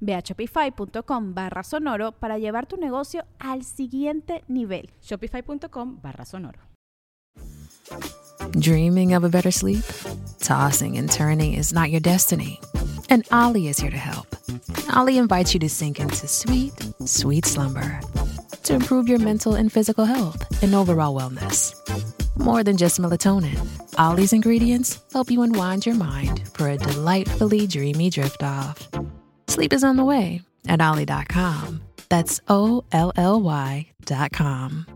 Ve 0.00 0.14
a 0.14 0.22
shopify.com 0.22 1.34
barra 1.34 1.62
sonoro 1.62 2.12
para 2.12 2.38
llevar 2.38 2.66
tu 2.66 2.76
negocio 2.76 3.24
al 3.38 3.64
siguiente 3.64 4.44
nivel. 4.48 4.90
Shopify.com 5.02 6.00
barra 6.00 6.24
sonoro. 6.24 6.60
Dreaming 8.58 9.14
of 9.14 9.24
a 9.24 9.28
better 9.28 9.50
sleep? 9.50 9.84
Tossing 10.40 10.96
and 10.96 11.10
turning 11.10 11.54
is 11.54 11.72
not 11.72 11.90
your 11.90 12.00
destiny. 12.00 12.60
And 13.10 13.26
Ollie 13.32 13.68
is 13.68 13.78
here 13.78 13.90
to 13.90 13.96
help. 13.96 14.26
Ollie 14.94 15.18
invites 15.18 15.54
you 15.54 15.60
to 15.60 15.68
sink 15.68 15.98
into 15.98 16.26
sweet, 16.26 16.72
sweet 17.04 17.46
slumber 17.46 18.00
to 18.68 18.74
improve 18.74 19.08
your 19.08 19.18
mental 19.18 19.54
and 19.54 19.72
physical 19.72 20.04
health 20.04 20.62
and 20.62 20.74
overall 20.74 21.18
wellness. 21.18 21.74
More 22.36 22.62
than 22.62 22.76
just 22.76 23.00
melatonin, 23.00 23.58
Ollie's 23.96 24.34
ingredients 24.34 25.00
help 25.10 25.30
you 25.30 25.40
unwind 25.40 25.86
your 25.86 25.94
mind 25.94 26.46
for 26.52 26.68
a 26.68 26.76
delightfully 26.76 27.66
dreamy 27.66 28.10
drift 28.10 28.42
off. 28.42 28.86
Sleep 29.48 29.72
is 29.72 29.82
on 29.82 29.96
the 29.96 30.04
way 30.04 30.42
at 30.68 30.80
Ollie.com. 30.80 31.80
That's 32.08 32.40
O 32.48 32.84
L 32.92 33.12
L 33.16 33.40
Y.com. 33.42 34.86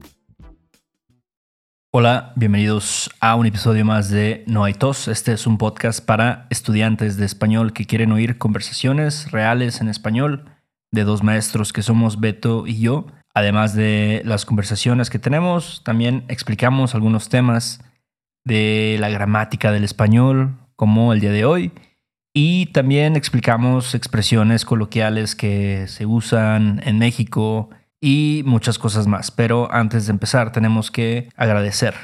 Hola, 1.95 2.33
bienvenidos 2.37 3.11
a 3.21 3.35
un 3.35 3.45
episodio 3.47 3.85
más 3.85 4.09
de 4.09 4.45
No 4.47 4.65
hay 4.65 4.73
tos. 4.73 5.09
Este 5.09 5.33
es 5.33 5.47
un 5.47 5.59
podcast 5.59 6.03
para 6.03 6.47
estudiantes 6.49 7.19
de 7.19 7.27
español 7.27 7.75
que 7.75 7.85
quieren 7.85 8.13
oír 8.13 8.39
conversaciones 8.39 9.31
reales 9.31 9.83
en 9.83 9.89
español 9.89 10.47
de 10.91 11.05
dos 11.05 11.23
maestros 11.23 11.73
que 11.73 11.83
somos 11.83 12.19
Beto 12.19 12.67
y 12.67 12.79
yo. 12.79 13.07
Además 13.35 13.75
de 13.75 14.23
las 14.25 14.47
conversaciones 14.47 15.11
que 15.11 15.19
tenemos, 15.19 15.83
también 15.85 16.25
explicamos 16.29 16.95
algunos 16.95 17.29
temas 17.29 17.83
de 18.45 18.97
la 19.01 19.11
gramática 19.11 19.71
del 19.71 19.85
español, 19.85 20.57
como 20.77 21.13
el 21.13 21.21
día 21.21 21.33
de 21.33 21.45
hoy. 21.45 21.73
Y 22.35 22.67
también 22.67 23.17
explicamos 23.17 23.95
expresiones 23.95 24.65
coloquiales 24.65 25.37
que 25.37 25.87
se 25.89 26.07
usan 26.07 26.81
en 26.85 26.99
México 26.99 27.69
y 28.01 28.43
muchas 28.47 28.79
cosas 28.79 29.07
más. 29.07 29.31
Pero 29.31 29.71
antes 29.73 30.07
de 30.07 30.13
empezar 30.13 30.53
tenemos 30.53 30.91
que 30.91 31.29
agradecer 31.37 31.95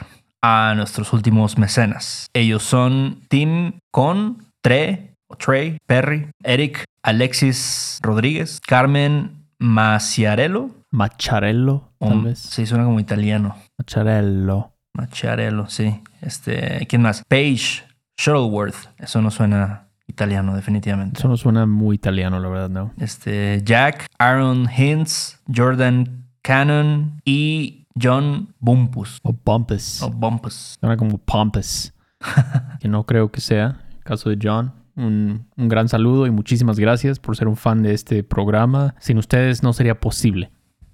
a 0.42 0.74
nuestros 0.76 1.12
últimos 1.12 1.58
mecenas. 1.58 2.28
Ellos 2.34 2.62
son 2.62 3.22
Tim 3.28 3.80
Con, 3.90 4.44
Tre, 4.62 5.14
Trey, 5.38 5.78
Perry, 5.86 6.30
Eric, 6.42 6.84
Alexis 7.02 7.98
Rodríguez, 8.02 8.60
Carmen 8.66 9.46
Maciarello. 9.58 10.70
Macharello, 10.90 11.90
tal 11.98 12.22
vez. 12.22 12.38
Sí, 12.38 12.66
suena 12.66 12.84
como 12.84 13.00
italiano. 13.00 13.56
Macharello. 13.76 14.72
Maciarello, 14.94 15.68
sí. 15.68 16.00
Este, 16.22 16.86
¿quién 16.88 17.02
más? 17.02 17.22
Paige 17.28 17.84
Shuttleworth. 18.18 18.88
Eso 18.98 19.20
no 19.20 19.30
suena 19.30 19.87
italiano, 20.08 20.56
definitivamente. 20.56 21.18
Eso 21.18 21.28
no 21.28 21.36
suena 21.36 21.66
muy 21.66 21.94
italiano, 21.96 22.40
la 22.40 22.48
verdad, 22.48 22.70
¿no? 22.70 22.92
Este, 22.98 23.62
Jack, 23.64 24.06
Aaron 24.18 24.68
Hintz, 24.68 25.40
Jordan 25.54 26.26
Cannon 26.42 27.20
y 27.24 27.86
John 28.00 28.54
Bumpus. 28.58 29.20
O 29.22 29.32
Bumpus. 29.32 30.02
O 30.02 30.10
Bumpus. 30.10 30.78
Suena 30.80 30.96
como 30.96 31.18
Pompous. 31.18 31.92
que 32.80 32.88
no 32.88 33.04
creo 33.04 33.30
que 33.30 33.40
sea. 33.40 33.84
El 33.96 34.04
caso 34.04 34.30
de 34.30 34.38
John. 34.42 34.72
Un, 34.96 35.46
un 35.56 35.68
gran 35.68 35.88
saludo 35.88 36.26
y 36.26 36.30
muchísimas 36.30 36.78
gracias 36.78 37.20
por 37.20 37.36
ser 37.36 37.46
un 37.46 37.56
fan 37.56 37.82
de 37.82 37.94
este 37.94 38.24
programa. 38.24 38.94
Sin 38.98 39.18
ustedes 39.18 39.62
no 39.62 39.72
sería 39.72 40.00
posible 40.00 40.50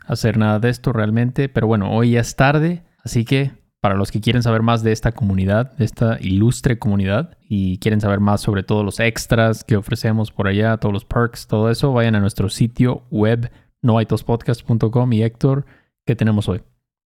hacer 0.06 0.36
nada 0.36 0.58
de 0.58 0.68
esto 0.68 0.92
realmente. 0.92 1.48
Pero 1.48 1.66
bueno, 1.66 1.90
hoy 1.90 2.12
ya 2.12 2.20
es 2.20 2.36
tarde. 2.36 2.82
Así 3.02 3.24
que 3.24 3.52
para 3.84 3.96
los 3.96 4.10
que 4.10 4.22
quieren 4.22 4.42
saber 4.42 4.62
más 4.62 4.82
de 4.82 4.92
esta 4.92 5.12
comunidad, 5.12 5.72
de 5.76 5.84
esta 5.84 6.16
ilustre 6.18 6.78
comunidad, 6.78 7.36
y 7.50 7.76
quieren 7.80 8.00
saber 8.00 8.18
más 8.18 8.40
sobre 8.40 8.62
todos 8.62 8.82
los 8.82 8.98
extras 8.98 9.62
que 9.62 9.76
ofrecemos 9.76 10.30
por 10.30 10.48
allá, 10.48 10.78
todos 10.78 10.94
los 10.94 11.04
perks, 11.04 11.46
todo 11.46 11.70
eso, 11.70 11.92
vayan 11.92 12.14
a 12.14 12.20
nuestro 12.20 12.48
sitio 12.48 13.02
web 13.10 13.52
noaitospodcast.com 13.82 15.12
y 15.12 15.22
Héctor, 15.22 15.66
¿qué 16.06 16.16
tenemos 16.16 16.48
hoy? 16.48 16.62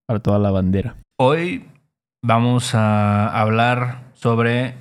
Para 0.07 0.21
toda 0.21 0.39
la 0.39 0.53
bandera. 0.53 0.97
Hoy 1.19 1.69
vamos 2.23 2.77
a 2.77 3.27
hablar 3.41 4.13
sobre 4.15 4.77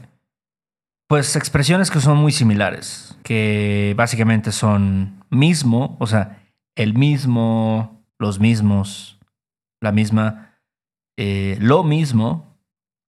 pues 1.08 1.36
expresiones 1.36 1.90
que 1.90 2.00
son 2.00 2.18
muy 2.18 2.32
similares, 2.32 3.18
que 3.24 3.96
básicamente 3.98 4.52
son 4.52 5.24
mismo, 5.32 5.98
o 6.00 6.06
sea, 6.06 6.44
el 6.76 6.94
mismo, 6.94 8.06
los 8.20 8.40
mismos, 8.40 9.18
la 9.82 9.92
misma, 9.92 10.47
eh, 11.18 11.58
lo 11.60 11.84
mismo, 11.84 12.58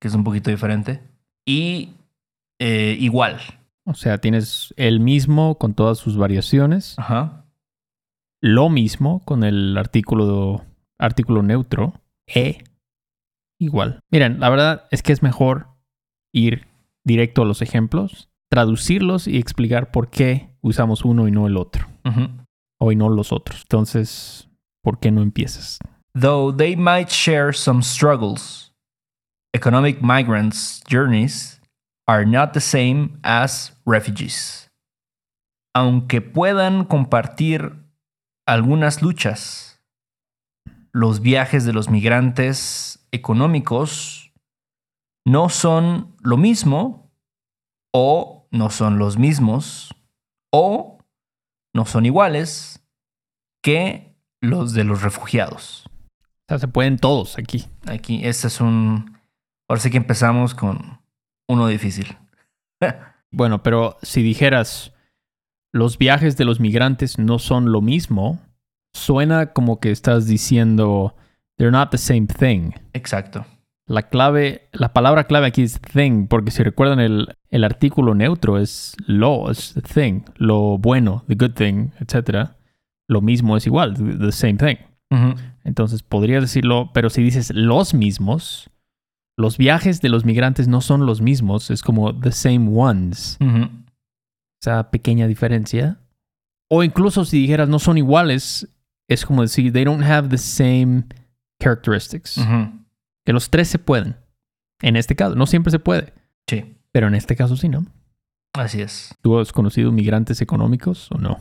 que 0.02 0.08
es 0.08 0.14
un 0.16 0.24
poquito 0.24 0.50
diferente, 0.50 1.02
y 1.46 1.92
eh, 2.59 2.97
igual. 3.00 3.40
O 3.86 3.94
sea, 3.94 4.18
tienes 4.18 4.74
el 4.78 5.00
mismo 5.00 5.58
con 5.58 5.74
todas 5.74 5.97
sus 5.97 6.18
variaciones, 6.18 6.98
Ajá. 7.00 7.46
lo 8.42 8.69
mismo 8.69 9.24
con 9.25 9.44
el 9.44 9.78
artículo, 9.78 10.66
artículo 10.98 11.44
neutro, 11.44 11.94
e 12.28 12.64
igual. 13.59 14.00
Miren, 14.12 14.40
la 14.40 14.50
verdad 14.50 14.88
es 14.92 15.02
que 15.02 15.14
es 15.14 15.24
mejor 15.24 15.68
ir 16.34 16.68
directo 17.03 17.42
a 17.42 17.46
los 17.46 17.62
ejemplos, 17.62 18.30
traducirlos 18.50 19.28
y 19.28 19.38
explicar 19.38 19.92
por 19.92 20.09
qué 20.09 20.50
usamos 20.62 21.06
uno 21.06 21.28
y 21.28 21.31
no 21.31 21.48
el 21.48 21.58
otro, 21.58 21.88
ujú. 22.06 22.30
o 22.80 22.92
y 22.92 22.96
no 22.96 23.09
los 23.09 23.31
otros. 23.31 23.62
Entonces, 23.62 24.50
¿por 24.84 25.00
qué 25.00 25.12
no 25.12 25.22
empiezas? 25.22 25.80
Though 26.16 26.52
they 26.52 26.75
might 26.75 27.12
share 27.12 27.53
some 27.53 27.81
struggles, 27.81 28.72
economic 29.53 30.02
migrants' 30.02 30.81
journeys 30.88 31.59
are 32.08 32.25
not 32.25 32.53
the 32.53 32.62
same 32.62 33.20
as 33.24 33.72
refugees. 33.86 34.68
Aunque 35.75 36.22
puedan 36.22 36.86
compartir 36.86 37.75
algunas 38.48 39.02
luchas, 39.03 39.80
los 40.92 41.22
viajes 41.22 41.66
de 41.66 41.74
los 41.74 41.90
migrantes 41.90 43.00
económicos 43.12 44.31
no 45.25 45.50
son 45.50 46.16
lo 46.22 46.38
mismo 46.38 47.12
o 47.94 48.48
no 48.52 48.72
son 48.72 48.98
los 48.98 49.18
mismos 49.18 49.94
o 50.52 50.98
no 51.74 51.86
son 51.86 52.06
iguales 52.08 52.84
que 53.62 54.16
los 54.42 54.74
de 54.74 54.84
los 54.84 55.03
refugiados. 55.03 55.89
O 56.50 56.52
sea, 56.52 56.58
se 56.58 56.68
pueden 56.68 56.98
todos 56.98 57.38
aquí. 57.38 57.66
Aquí, 57.86 58.22
este 58.24 58.48
es 58.48 58.60
un. 58.60 59.20
Ahora 59.68 59.80
sí 59.80 59.92
que 59.92 59.98
empezamos 59.98 60.56
con 60.56 61.00
uno 61.48 61.68
difícil. 61.68 62.18
Bueno, 63.31 63.62
pero 63.62 63.96
si 64.01 64.24
dijeras 64.24 64.92
los 65.72 66.00
viajes 66.00 66.36
de 66.36 66.46
los 66.46 66.60
migrantes 66.60 67.19
no 67.19 67.38
son 67.38 67.72
lo 67.72 67.80
mismo, 67.80 68.40
suena 68.92 69.54
como 69.54 69.80
que 69.80 69.92
estás 69.92 70.25
diciendo 70.25 71.13
they're 71.57 71.72
not 71.72 71.92
the 71.92 72.00
same 72.00 72.25
thing. 72.25 72.72
Exacto. 72.94 73.46
La 73.86 74.10
clave, 74.10 74.68
la 74.72 74.94
palabra 74.94 75.25
clave 75.25 75.46
aquí 75.46 75.62
es 75.62 75.80
thing, 75.80 76.25
porque 76.25 76.50
si 76.50 76.63
recuerdan 76.63 77.00
el, 77.00 77.36
el 77.51 77.63
artículo 77.63 78.16
neutro 78.16 78.57
es 78.57 78.98
lo, 79.06 79.51
es 79.51 79.75
the 79.75 79.81
thing, 79.81 80.22
lo 80.38 80.80
bueno, 80.80 81.24
the 81.28 81.36
good 81.36 81.54
thing, 81.54 81.90
etc. 82.00 82.50
Lo 83.07 83.22
mismo 83.22 83.57
es 83.57 83.68
igual, 83.68 83.94
the 83.94 84.31
same 84.31 84.56
thing. 84.56 84.78
Ujú. 85.12 85.36
Entonces 85.69 86.01
podrías 86.01 86.42
decirlo, 86.42 86.89
pero 86.95 87.12
si 87.12 87.21
dices 87.21 87.51
los 87.54 87.94
mismos, 87.94 88.71
los 89.38 89.57
viajes 89.60 90.01
de 90.01 90.10
los 90.10 90.25
migrantes 90.25 90.68
no 90.68 90.81
son 90.81 91.06
los 91.06 91.21
mismos, 91.21 91.69
es 91.69 91.83
como 91.83 92.19
the 92.19 92.31
same 92.31 92.68
ones. 92.74 93.38
Esa 94.60 94.89
pequeña 94.89 95.27
diferencia. 95.27 96.00
O 96.69 96.83
incluso 96.83 97.24
si 97.24 97.39
dijeras 97.39 97.69
no 97.69 97.77
son 97.77 98.00
iguales, 98.00 98.68
es 99.07 99.25
como 99.25 99.44
decir 99.44 99.71
they 99.71 99.83
don't 99.86 100.04
have 100.04 100.27
the 100.30 100.39
same 100.39 101.04
characteristics. 101.62 102.36
Que 103.24 103.31
los 103.31 103.51
tres 103.51 103.68
se 103.68 103.77
pueden. 103.77 104.15
En 104.81 104.95
este 104.95 105.15
caso, 105.15 105.36
no 105.36 105.45
siempre 105.45 105.69
se 105.72 105.80
puede, 105.80 106.13
Sí, 106.48 106.77
pero 106.92 107.07
en 107.07 107.13
este 107.13 107.36
caso 107.36 107.56
sí, 107.56 107.69
¿no? 107.69 107.86
así 108.54 108.81
es. 108.81 109.13
¿Tú 109.22 109.38
has 109.38 109.51
conocido 109.54 109.92
migrantes 109.92 110.42
económicos 110.42 111.12
o 111.12 111.19
no? 111.19 111.38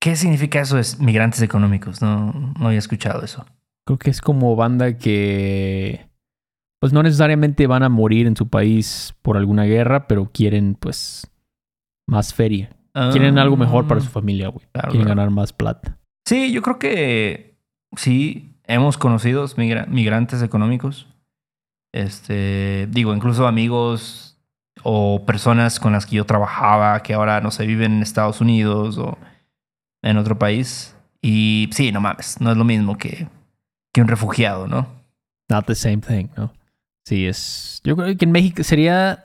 ¿Qué 0.00 0.16
significa 0.16 0.60
eso 0.60 0.76
de 0.76 0.84
migrantes 1.00 1.42
económicos? 1.42 2.00
No, 2.02 2.32
no 2.58 2.66
había 2.66 2.78
escuchado 2.78 3.22
eso. 3.22 3.44
Creo 3.86 3.98
que 3.98 4.10
es 4.10 4.20
como 4.20 4.54
banda 4.56 4.96
que 4.98 6.06
pues 6.80 6.92
no 6.92 7.02
necesariamente 7.02 7.66
van 7.66 7.82
a 7.82 7.88
morir 7.88 8.26
en 8.26 8.36
su 8.36 8.48
país 8.48 9.14
por 9.22 9.36
alguna 9.36 9.64
guerra, 9.64 10.06
pero 10.06 10.30
quieren 10.32 10.76
pues 10.78 11.28
más 12.06 12.32
feria. 12.34 12.70
Quieren 13.12 13.38
algo 13.38 13.56
mejor 13.56 13.86
para 13.86 14.00
su 14.00 14.08
familia, 14.08 14.48
güey. 14.48 14.66
Claro, 14.72 14.88
quieren 14.90 15.06
claro. 15.06 15.16
ganar 15.20 15.30
más 15.30 15.52
plata. 15.52 15.98
Sí, 16.26 16.52
yo 16.52 16.62
creo 16.62 16.78
que 16.78 17.56
sí, 17.96 18.56
hemos 18.64 18.98
conocido 18.98 19.44
migra- 19.56 19.86
migrantes 19.86 20.42
económicos. 20.42 21.06
Este, 21.92 22.88
digo, 22.90 23.14
incluso 23.14 23.46
amigos 23.46 24.38
o 24.82 25.24
personas 25.26 25.80
con 25.80 25.92
las 25.92 26.06
que 26.06 26.16
yo 26.16 26.26
trabajaba 26.26 27.00
que 27.02 27.14
ahora, 27.14 27.40
no 27.40 27.50
sé, 27.50 27.66
viven 27.66 27.92
en 27.96 28.02
Estados 28.02 28.40
Unidos 28.40 28.98
o 28.98 29.16
en 30.02 30.16
otro 30.16 30.38
país. 30.38 30.96
Y 31.20 31.68
sí, 31.72 31.92
no 31.92 32.00
mames, 32.00 32.40
no 32.40 32.50
es 32.50 32.56
lo 32.56 32.64
mismo 32.64 32.96
que, 32.96 33.28
que 33.92 34.00
un 34.00 34.08
refugiado, 34.08 34.68
¿no? 34.68 34.86
Not 35.48 35.66
the 35.66 35.74
same 35.74 35.98
thing, 35.98 36.28
¿no? 36.36 36.52
Sí, 37.04 37.26
es. 37.26 37.80
Yo 37.84 37.96
creo 37.96 38.16
que 38.16 38.24
en 38.24 38.32
México 38.32 38.62
sería 38.62 39.24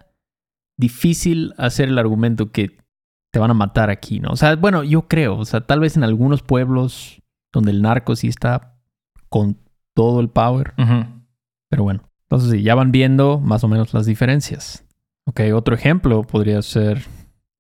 difícil 0.78 1.54
hacer 1.58 1.90
el 1.90 2.00
argumento 2.00 2.52
que 2.52 2.78
te 3.32 3.40
van 3.40 3.52
a 3.52 3.56
matar 3.56 3.90
aquí, 3.90 4.20
¿no? 4.20 4.30
O 4.30 4.36
sea, 4.36 4.56
bueno, 4.56 4.84
yo 4.84 5.08
creo, 5.08 5.38
o 5.38 5.46
sea, 5.46 5.62
tal 5.62 5.80
vez 5.80 5.98
en 5.98 6.04
algunos 6.04 6.42
pueblos 6.42 7.22
donde 7.52 7.72
el 7.72 7.82
narco 7.82 8.16
sí 8.16 8.28
está 8.28 8.80
con 9.30 9.58
todo 9.94 10.20
el 10.20 10.30
power, 10.30 10.74
pero 11.70 11.84
bueno. 11.84 12.04
Entonces, 12.24 12.52
sí, 12.52 12.64
ya 12.64 12.74
van 12.74 12.92
viendo 12.92 13.40
más 13.40 13.64
o 13.64 13.68
menos 13.68 13.94
las 13.94 14.06
diferencias. 14.06 14.86
Ok, 15.26 15.42
otro 15.54 15.76
ejemplo 15.76 16.24
podría 16.24 16.62
ser: 16.62 17.06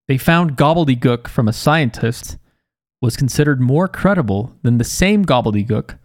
They 0.08 0.18
found 0.18 0.60
gobbledygook 0.60 1.30
from 1.30 1.48
a 1.48 1.54
scientist 1.54 2.38
was 3.04 3.18
considered 3.18 3.60
more 3.60 3.90
credible 3.90 4.56
than 4.64 4.78
the 4.78 4.86
same 4.86 5.26
gobbledygook 5.26 5.98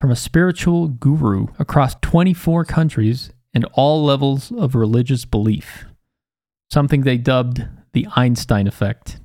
from 0.00 0.12
a 0.12 0.16
spiritual 0.16 0.86
guru 0.86 1.48
across 1.58 1.96
24 2.02 2.64
countries 2.64 3.32
and 3.52 3.64
all 3.72 4.04
levels 4.04 4.52
of 4.52 4.76
religious 4.76 5.24
belief. 5.24 5.86
Something 6.70 7.02
they 7.02 7.18
dubbed 7.18 7.66
the 7.94 8.06
Einstein 8.14 8.68
effect. 8.68 9.18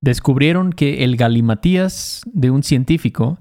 Descubrieron 0.00 0.72
que 0.72 1.02
el 1.02 1.16
galimatías 1.16 2.22
de 2.26 2.52
un 2.52 2.62
científico 2.62 3.38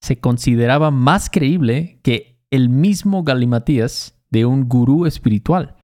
se 0.00 0.16
consideraba 0.16 0.90
más 0.90 1.30
creíble 1.30 2.00
que 2.02 2.40
el 2.50 2.68
mismo 2.68 3.22
galimatías 3.22 4.18
de 4.30 4.46
un 4.46 4.68
gurú 4.68 5.06
espiritual 5.06 5.76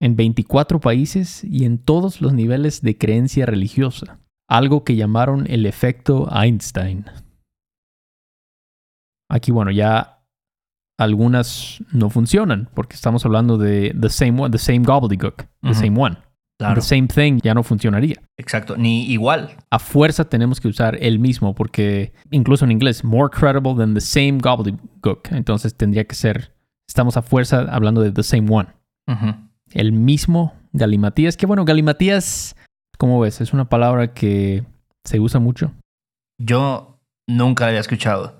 en 0.00 0.16
24 0.16 0.80
países 0.80 1.44
y 1.44 1.64
en 1.64 1.78
todos 1.78 2.20
los 2.20 2.32
niveles 2.32 2.82
de 2.82 2.98
creencia 2.98 3.46
religiosa, 3.46 4.18
algo 4.50 4.84
que 4.84 4.96
llamaron 4.96 5.46
el 5.48 5.64
efecto 5.64 6.28
Einstein. 6.30 7.06
Aquí, 9.30 9.52
bueno, 9.52 9.70
ya 9.70 10.24
algunas 10.98 11.82
no 11.92 12.10
funcionan 12.10 12.68
porque 12.74 12.96
estamos 12.96 13.24
hablando 13.24 13.56
de 13.56 13.94
the 13.98 14.10
same 14.10 14.42
one, 14.42 14.50
the 14.50 14.58
same 14.58 14.80
gobbledygook, 14.80 15.46
the 15.62 15.74
same 15.74 15.98
one. 15.98 16.18
Claro. 16.58 16.74
The 16.74 16.82
same 16.82 17.06
thing 17.06 17.40
ya 17.42 17.54
no 17.54 17.62
funcionaría. 17.62 18.20
Exacto, 18.36 18.76
ni 18.76 19.06
igual. 19.10 19.56
A 19.70 19.78
fuerza 19.78 20.28
tenemos 20.28 20.60
que 20.60 20.68
usar 20.68 20.98
el 21.00 21.18
mismo 21.18 21.54
porque 21.54 22.12
incluso 22.30 22.66
en 22.66 22.72
inglés, 22.72 23.02
more 23.02 23.30
credible 23.30 23.76
than 23.76 23.94
the 23.94 24.00
same 24.00 24.38
gobbledygook. 24.42 25.30
Entonces 25.30 25.74
tendría 25.74 26.04
que 26.04 26.14
ser, 26.14 26.54
estamos 26.86 27.16
a 27.16 27.22
fuerza 27.22 27.60
hablando 27.70 28.02
de 28.02 28.10
the 28.12 28.22
same 28.22 28.46
one. 28.50 28.68
El 29.72 29.92
mismo 29.92 30.52
galimatías, 30.72 31.36
que 31.36 31.46
bueno, 31.46 31.64
galimatías, 31.64 32.56
¿cómo 33.00 33.18
ves? 33.18 33.40
Es 33.40 33.54
una 33.54 33.64
palabra 33.70 34.12
que 34.12 34.62
se 35.04 35.18
usa 35.18 35.40
mucho. 35.40 35.72
Yo 36.38 36.98
nunca 37.26 37.64
la 37.64 37.68
había 37.68 37.80
escuchado, 37.80 38.38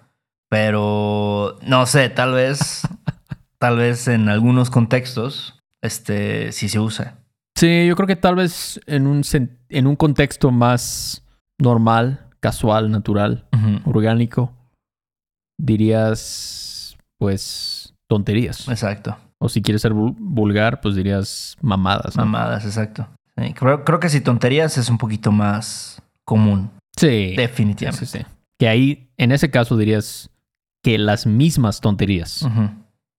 pero 0.51 1.59
no 1.67 1.87
sé, 1.87 2.11
tal 2.11 2.35
vez, 2.35 2.83
tal 3.59 3.79
vez 3.79 4.07
en 4.07 4.29
algunos 4.29 4.69
contextos, 4.69 5.59
este, 5.83 6.53
sí 6.53 6.69
se 6.69 6.79
usa. 6.79 7.17
Sí, 7.57 7.87
yo 7.87 7.97
creo 7.97 8.07
que 8.07 8.17
tal 8.17 8.35
vez 8.37 8.81
en 8.87 9.07
un, 9.07 9.23
en 9.71 9.87
un 9.87 9.97
contexto 9.97 10.51
más 10.51 11.25
normal, 11.59 12.27
casual, 12.41 12.91
natural, 12.91 13.47
orgánico, 13.87 14.53
dirías, 15.59 16.97
pues, 17.19 17.95
tonterías. 18.09 18.69
Exacto. 18.69 19.17
O 19.39 19.49
si 19.49 19.63
quieres 19.63 19.83
ser 19.83 19.93
vul- 19.93 20.15
vulgar, 20.19 20.81
pues 20.81 20.95
dirías 20.95 21.56
mamadas. 21.61 22.17
¿no? 22.17 22.25
Mamadas, 22.25 22.65
exacto. 22.65 23.09
Sí, 23.41 23.55
creo, 23.55 23.85
creo 23.85 24.01
que 24.01 24.09
si 24.09 24.21
tonterías 24.21 24.77
es 24.79 24.89
un 24.91 24.99
poquito 24.99 25.33
más 25.33 26.03
común, 26.25 26.71
Sí. 26.97 27.35
definitivamente. 27.37 28.07
Sí, 28.07 28.19
sí. 28.19 28.25
Que 28.59 28.69
ahí, 28.69 29.09
en 29.17 29.33
ese 29.33 29.51
caso, 29.51 29.77
dirías 29.77 30.31
que 30.83 30.99
las 30.99 31.27
mismas 31.27 31.81
tonterías. 31.81 32.47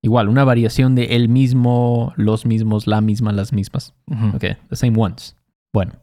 Igual, 0.03 0.29
una 0.29 0.43
variación 0.43 0.95
de 0.95 1.15
el 1.15 1.29
mismo, 1.29 2.13
los 2.15 2.45
mismos, 2.45 2.87
la 2.87 3.01
misma, 3.01 3.31
las 3.31 3.53
mismas. 3.53 3.93
ujú. 4.07 4.35
Ok, 4.35 4.43
the 4.69 4.75
same 4.75 4.97
ones. 4.97 5.35
Bueno, 5.73 5.93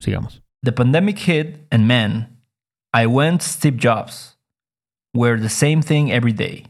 sigamos. 0.00 0.42
The 0.62 0.72
pandemic 0.72 1.18
hit, 1.18 1.66
and 1.70 1.84
man, 1.86 2.36
I 2.94 3.06
went 3.06 3.42
Steve 3.42 3.76
Jobs. 3.78 4.36
We're 5.14 5.40
the 5.40 5.48
same 5.48 5.82
thing 5.82 6.10
every 6.10 6.32
day. 6.32 6.66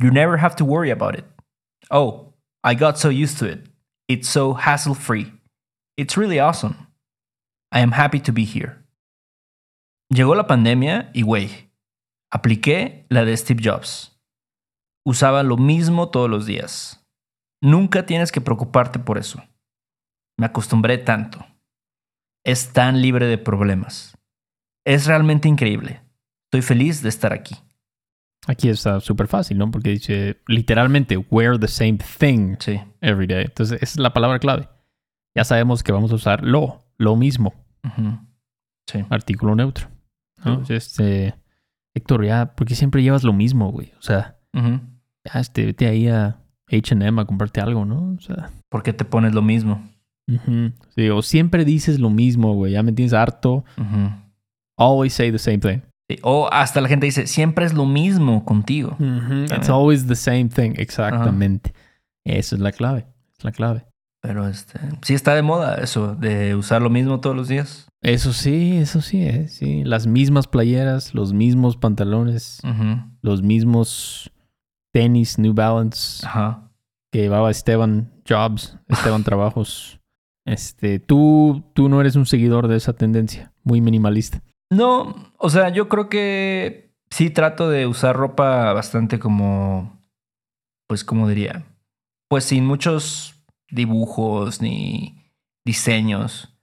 You 0.00 0.10
never 0.10 0.38
have 0.38 0.56
to 0.56 0.64
worry 0.64 0.90
about 0.90 1.14
it. 1.16 1.24
Oh, 1.90 2.32
I 2.64 2.74
got 2.74 2.96
so 2.98 3.08
used 3.10 3.38
to 3.38 3.46
it. 3.46 3.68
It's 4.08 4.28
so 4.28 4.54
hassle 4.54 4.94
free. 4.94 5.32
It's 5.96 6.16
really 6.16 6.38
awesome. 6.38 6.88
I 7.72 7.80
am 7.80 7.92
happy 7.92 8.20
to 8.20 8.32
be 8.32 8.44
here. 8.44 8.78
Llegó 10.10 10.34
la 10.34 10.46
pandemia 10.46 11.10
y, 11.14 11.22
güey, 11.22 11.70
apliqué 12.30 13.06
la 13.08 13.24
de 13.24 13.36
Steve 13.36 13.62
Jobs. 13.64 14.18
Usaba 15.04 15.42
lo 15.42 15.56
mismo 15.56 16.10
todos 16.10 16.28
los 16.30 16.46
días. 16.46 17.04
Nunca 17.62 18.04
tienes 18.06 18.30
que 18.32 18.40
preocuparte 18.40 18.98
por 18.98 19.18
eso. 19.18 19.42
Me 20.38 20.46
acostumbré 20.46 20.98
tanto 20.98 21.44
es 22.44 22.72
tan 22.72 23.00
libre 23.00 23.26
de 23.26 23.38
problemas. 23.38 24.16
Es 24.84 25.06
realmente 25.06 25.48
increíble. 25.48 26.02
Estoy 26.46 26.62
feliz 26.62 27.02
de 27.02 27.08
estar 27.08 27.32
aquí. 27.32 27.56
Aquí 28.48 28.68
está 28.68 28.98
súper 29.00 29.28
fácil, 29.28 29.58
¿no? 29.58 29.70
Porque 29.70 29.90
dice 29.90 30.42
literalmente, 30.48 31.16
wear 31.16 31.58
the 31.58 31.68
same 31.68 31.98
thing 32.18 32.56
Sí. 32.58 32.80
every 33.00 33.28
day. 33.28 33.44
Entonces, 33.44 33.80
esa 33.80 33.92
es 33.92 33.98
la 33.98 34.12
palabra 34.12 34.40
clave. 34.40 34.68
Ya 35.34 35.44
sabemos 35.44 35.82
que 35.82 35.92
vamos 35.92 36.12
a 36.12 36.16
usar 36.16 36.42
lo, 36.44 36.84
lo 36.98 37.16
mismo, 37.16 37.54
Ujú. 37.84 38.18
Sí. 38.86 39.04
artículo 39.10 39.54
neutro. 39.54 39.88
¿no? 40.44 40.62
Este, 40.68 41.34
Héctor, 41.94 42.24
ya, 42.24 42.54
¿por 42.54 42.66
qué 42.66 42.74
siempre 42.74 43.02
llevas 43.02 43.22
lo 43.24 43.32
mismo, 43.32 43.70
güey? 43.70 43.92
O 43.98 44.02
sea, 44.02 44.36
Ujú. 44.54 44.80
ya, 45.24 45.40
este, 45.40 45.64
vete 45.66 45.86
ahí 45.86 46.08
a 46.08 46.38
H&M 46.70 47.20
a 47.20 47.24
comprarte 47.24 47.60
algo, 47.60 47.84
¿no? 47.84 48.14
O 48.16 48.20
sea, 48.20 48.50
¿Por 48.68 48.82
qué 48.82 48.92
te 48.92 49.04
pones 49.04 49.34
lo 49.34 49.42
mismo? 49.42 49.82
sí, 50.94 51.08
o 51.10 51.20
siempre 51.22 51.64
dices 51.64 51.98
lo 52.00 52.08
mismo, 52.10 52.54
güey. 52.54 52.72
Ya 52.72 52.82
me 52.82 52.92
tienes 52.92 53.12
harto. 53.12 53.64
Always 54.78 55.12
say 55.12 55.30
the 55.30 55.38
same 55.38 55.58
thing. 55.58 55.80
Sí. 56.08 56.18
O 56.22 56.48
hasta 56.50 56.80
la 56.80 56.88
gente 56.88 57.06
dice, 57.06 57.26
siempre 57.26 57.64
es 57.66 57.74
lo 57.74 57.84
mismo 57.86 58.44
contigo. 58.44 58.96
It's 59.54 59.68
always 59.68 60.06
the 60.06 60.16
same 60.16 60.48
thing. 60.48 60.72
Exactamente. 60.76 61.72
Esa 62.24 62.56
es 62.56 62.60
la 62.62 62.72
clave. 62.72 63.06
Es 63.38 63.44
la 63.44 63.52
clave. 63.52 63.84
Pero 64.22 64.46
este, 64.46 64.78
sí 65.02 65.14
está 65.14 65.34
de 65.34 65.42
moda 65.42 65.74
eso, 65.82 66.14
de 66.14 66.54
usar 66.54 66.80
lo 66.80 66.90
mismo 66.90 67.20
todos 67.20 67.34
los 67.34 67.48
días. 67.48 67.88
Eso 68.02 68.32
sí, 68.32 68.76
eso 68.76 69.00
sí, 69.00 69.22
eh, 69.24 69.48
sí. 69.48 69.82
Las 69.84 70.06
mismas 70.06 70.46
playeras, 70.46 71.12
los 71.12 71.32
mismos 71.32 71.76
pantalones, 71.76 72.62
los 73.20 73.42
mismos 73.42 74.32
tenis 74.92 75.38
New 75.38 75.54
Balance 75.54 76.24
Ajá. 76.24 76.70
que 77.10 77.20
llevaba 77.22 77.50
Esteban 77.50 78.12
Jobs, 78.28 78.78
Esteban 78.86 79.24
Trabajos. 79.24 79.98
Este, 80.44 81.00
tú, 81.00 81.64
tú 81.74 81.88
no 81.88 82.00
eres 82.00 82.14
un 82.14 82.26
seguidor 82.26 82.68
de 82.68 82.76
esa 82.76 82.92
tendencia, 82.92 83.52
muy 83.64 83.80
minimalista. 83.80 84.40
No, 84.70 85.32
o 85.36 85.50
sea, 85.50 85.68
yo 85.70 85.88
creo 85.88 86.08
que 86.08 86.94
sí 87.10 87.30
trato 87.30 87.68
de 87.68 87.86
usar 87.88 88.16
ropa 88.16 88.72
bastante 88.72 89.18
como, 89.18 90.00
pues, 90.88 91.04
como 91.04 91.28
diría, 91.28 91.64
pues 92.28 92.44
sin 92.44 92.64
muchos 92.66 93.41
dibujos 93.72 94.60
ni 94.60 95.32
diseños, 95.64 96.54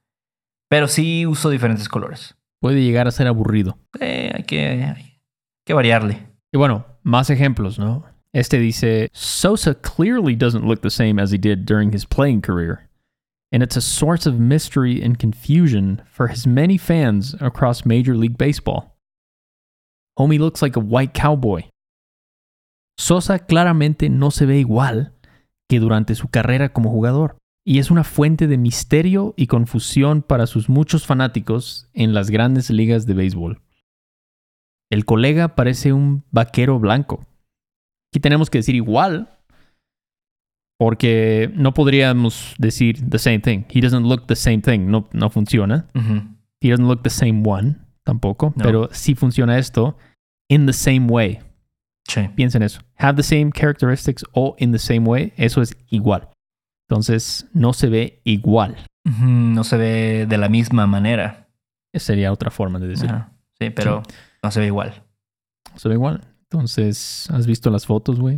pero 0.69 0.87
sí 0.87 1.25
uso 1.25 1.49
diferentes 1.49 1.89
colores. 1.89 2.35
Puede 2.61 2.83
llegar 2.83 3.07
a 3.07 3.11
ser 3.11 3.27
aburrido. 3.27 3.77
Eh, 3.99 4.31
hay, 4.33 4.43
que, 4.43 4.67
hay 4.67 5.21
que 5.65 5.73
variarle. 5.73 6.27
Y 6.53 6.57
bueno, 6.57 6.85
más 7.03 7.29
ejemplos, 7.29 7.79
¿no? 7.79 8.05
Este 8.33 8.59
dice, 8.59 9.09
Sosa 9.11 9.73
clearly 9.73 10.35
doesn't 10.35 10.65
look 10.65 10.81
the 10.81 10.89
same 10.89 11.19
as 11.19 11.31
he 11.31 11.37
did 11.37 11.65
during 11.65 11.91
his 11.93 12.05
playing 12.05 12.41
career. 12.41 12.87
And 13.51 13.63
it's 13.63 13.75
a 13.75 13.81
source 13.81 14.27
of 14.27 14.39
mystery 14.39 15.01
and 15.01 15.17
confusion 15.17 16.03
for 16.11 16.27
his 16.27 16.45
many 16.45 16.77
fans 16.77 17.35
across 17.41 17.85
Major 17.85 18.15
League 18.15 18.37
Baseball. 18.37 18.95
Homie 20.19 20.37
looks 20.37 20.61
like 20.61 20.75
a 20.75 20.81
white 20.81 21.13
cowboy. 21.15 21.63
Sosa 22.99 23.39
claramente 23.39 24.09
no 24.09 24.29
se 24.29 24.45
ve 24.45 24.59
igual 24.59 25.13
que 25.69 25.79
durante 25.79 26.15
su 26.15 26.27
carrera 26.27 26.73
como 26.73 26.89
jugador. 26.89 27.37
Y 27.65 27.77
es 27.77 27.91
una 27.91 28.03
fuente 28.03 28.47
de 28.47 28.57
misterio 28.57 29.33
y 29.37 29.47
confusión 29.47 30.23
para 30.23 30.47
sus 30.47 30.69
muchos 30.69 31.05
fanáticos 31.05 31.87
en 31.93 32.13
las 32.13 32.31
grandes 32.31 32.69
ligas 32.71 33.05
de 33.05 33.13
béisbol. 33.13 33.61
El 34.91 35.05
colega 35.05 35.55
parece 35.55 35.93
un 35.93 36.23
vaquero 36.31 36.79
blanco. 36.79 37.21
Aquí 38.11 38.19
tenemos 38.19 38.49
que 38.49 38.57
decir 38.57 38.73
igual, 38.73 39.37
porque 40.79 41.51
no 41.55 41.73
podríamos 41.73 42.55
decir 42.57 43.07
the 43.07 43.19
same 43.19 43.39
thing. 43.39 43.65
He 43.69 43.81
doesn't 43.81 44.07
look 44.07 44.25
the 44.25 44.35
same 44.35 44.61
thing. 44.61 44.89
No, 44.89 45.07
no 45.13 45.29
funciona. 45.29 45.87
He 46.61 46.69
doesn't 46.69 46.87
look 46.87 47.03
the 47.03 47.11
same 47.11 47.43
one 47.45 47.77
tampoco. 48.03 48.53
No. 48.55 48.63
Pero 48.63 48.89
sí 48.91 49.13
funciona 49.13 49.59
esto 49.59 49.97
in 50.49 50.65
the 50.65 50.73
same 50.73 51.05
way. 51.07 51.39
Sí. 52.07 52.27
Piensen 52.35 52.63
eso. 52.63 52.81
Have 52.97 53.15
the 53.15 53.23
same 53.23 53.51
characteristics 53.51 54.23
o 54.33 54.55
in 54.57 54.71
the 54.71 54.79
same 54.79 55.01
way. 55.01 55.33
Eso 55.37 55.61
es 55.61 55.75
igual. 55.89 56.29
Entonces 56.89 57.47
no 57.53 57.73
se 57.73 57.87
ve 57.87 58.21
igual. 58.23 58.77
No 59.03 59.63
se 59.63 59.77
ve 59.77 60.25
de 60.27 60.37
la 60.37 60.49
misma 60.49 60.87
manera. 60.87 61.47
Esa 61.93 62.07
sería 62.07 62.31
otra 62.31 62.51
forma 62.51 62.79
de 62.79 62.87
decirlo. 62.87 63.15
Ajá. 63.15 63.31
Sí, 63.59 63.69
pero 63.69 64.03
no 64.43 64.51
se 64.51 64.59
ve 64.59 64.67
igual. 64.67 65.03
No 65.71 65.79
se 65.79 65.89
ve 65.89 65.95
igual. 65.95 66.21
Entonces, 66.43 67.29
¿has 67.31 67.45
visto 67.45 67.69
las 67.69 67.85
fotos, 67.85 68.19
güey? 68.19 68.37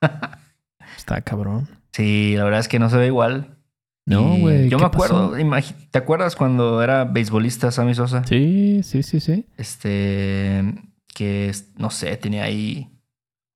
Está 0.96 1.20
cabrón. 1.20 1.68
Sí, 1.92 2.34
la 2.36 2.44
verdad 2.44 2.60
es 2.60 2.68
que 2.68 2.78
no 2.78 2.90
se 2.90 2.96
ve 2.96 3.06
igual. 3.06 3.56
No, 4.06 4.36
güey. 4.36 4.68
Yo 4.68 4.78
¿qué 4.78 4.82
me 4.82 4.86
acuerdo, 4.86 5.32
¿te 5.90 5.98
acuerdas 5.98 6.36
cuando 6.36 6.82
era 6.82 7.04
beisbolista 7.04 7.70
Sammy 7.70 7.94
Sosa? 7.94 8.24
Sí, 8.24 8.80
sí, 8.82 9.02
sí, 9.02 9.20
sí. 9.20 9.46
Este, 9.56 10.62
que 11.16 11.50
no 11.78 11.88
sé, 11.88 12.14
tenía 12.18 12.44
ahí 12.44 12.92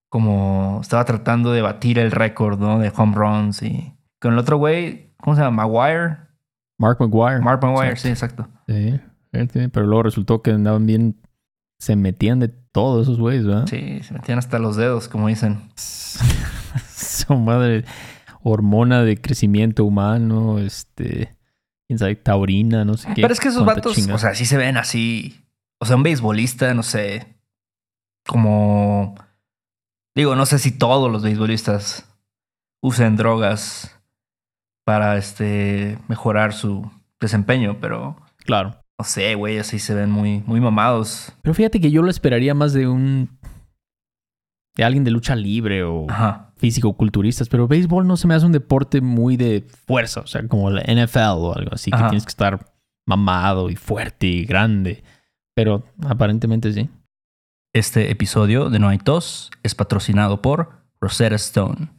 como 0.08 0.78
estaba 0.80 1.04
tratando 1.04 1.52
de 1.52 1.60
batir 1.60 1.98
el 1.98 2.10
récord, 2.10 2.58
¿no? 2.58 2.78
De 2.78 2.90
home 2.96 3.14
runs 3.14 3.62
y 3.62 3.94
con 4.18 4.32
el 4.32 4.38
otro 4.38 4.56
güey, 4.56 5.12
¿cómo 5.18 5.36
se 5.36 5.42
llama? 5.42 5.68
Maguire. 5.68 6.16
Mark 6.78 6.96
McGuire. 7.00 7.40
Mark 7.40 7.62
Maguire, 7.62 7.96
sí, 7.96 8.08
exacto. 8.08 8.48
Sí, 8.66 8.98
pero 9.70 9.84
luego 9.84 10.04
resultó 10.04 10.40
que 10.40 10.52
andaban 10.52 10.86
bien. 10.86 11.20
Se 11.78 11.96
metían 11.96 12.40
de 12.40 12.48
todos 12.48 13.06
esos 13.06 13.18
güeyes, 13.18 13.46
¿verdad? 13.46 13.66
Sí, 13.66 14.00
se 14.02 14.14
metían 14.14 14.38
hasta 14.38 14.58
los 14.58 14.76
dedos, 14.76 15.08
como 15.08 15.28
dicen. 15.28 15.60
Su 15.76 17.34
madre. 17.34 17.84
Hormona 18.42 19.02
de 19.02 19.20
crecimiento 19.20 19.84
humano, 19.84 20.58
este. 20.58 21.36
quién 21.86 21.98
sabe, 21.98 22.16
taurina, 22.16 22.86
no 22.86 22.96
sé 22.96 23.08
qué. 23.14 23.20
Pero 23.20 23.34
es 23.34 23.40
que 23.40 23.48
esos 23.48 23.66
vatos, 23.66 23.98
o 24.08 24.18
sea, 24.18 24.34
sí 24.34 24.46
se 24.46 24.56
ven 24.56 24.78
así. 24.78 25.44
O 25.78 25.84
sea, 25.84 25.96
un 25.96 26.02
beisbolista, 26.02 26.72
no 26.72 26.82
sé, 26.82 27.39
como... 28.30 29.16
Digo, 30.14 30.36
no 30.36 30.46
sé 30.46 30.58
si 30.60 30.70
todos 30.70 31.10
los 31.10 31.22
beisbolistas 31.24 32.08
usen 32.80 33.16
drogas 33.16 34.00
para 34.84 35.16
este 35.16 35.98
mejorar 36.08 36.52
su 36.52 36.88
desempeño, 37.20 37.78
pero 37.80 38.16
Claro. 38.44 38.76
no 38.98 39.04
sé, 39.04 39.34
güey, 39.34 39.58
así 39.58 39.78
se 39.80 39.94
ven 39.94 40.10
muy, 40.10 40.42
muy 40.46 40.60
mamados. 40.60 41.32
Pero 41.42 41.54
fíjate 41.54 41.80
que 41.80 41.90
yo 41.90 42.02
lo 42.02 42.10
esperaría 42.10 42.54
más 42.54 42.72
de 42.72 42.86
un. 42.88 43.38
de 44.76 44.84
alguien 44.84 45.02
de 45.04 45.10
lucha 45.10 45.34
libre 45.36 45.82
o 45.84 46.08
Ajá. 46.08 46.52
físico-culturistas. 46.56 47.48
Pero 47.48 47.66
béisbol 47.68 48.06
no 48.06 48.16
se 48.16 48.26
me 48.28 48.34
hace 48.34 48.46
un 48.46 48.52
deporte 48.52 49.00
muy 49.00 49.36
de 49.36 49.64
fuerza. 49.86 50.20
O 50.20 50.26
sea, 50.26 50.46
como 50.46 50.70
la 50.70 50.82
NFL 50.82 51.18
o 51.38 51.54
algo 51.54 51.72
así, 51.74 51.90
que 51.90 51.96
tienes 51.98 52.24
que 52.24 52.30
estar 52.30 52.72
mamado 53.06 53.70
y 53.70 53.76
fuerte 53.76 54.26
y 54.26 54.44
grande. 54.44 55.02
Pero 55.54 55.82
aparentemente 56.06 56.72
sí. 56.72 56.88
Este 57.72 58.10
episodio 58.10 58.68
de 58.68 58.80
No 58.80 58.88
hay 58.88 58.98
tos 58.98 59.52
es 59.62 59.76
patrocinado 59.76 60.42
por 60.42 60.82
Rosetta 61.00 61.36
Stone. 61.36 61.90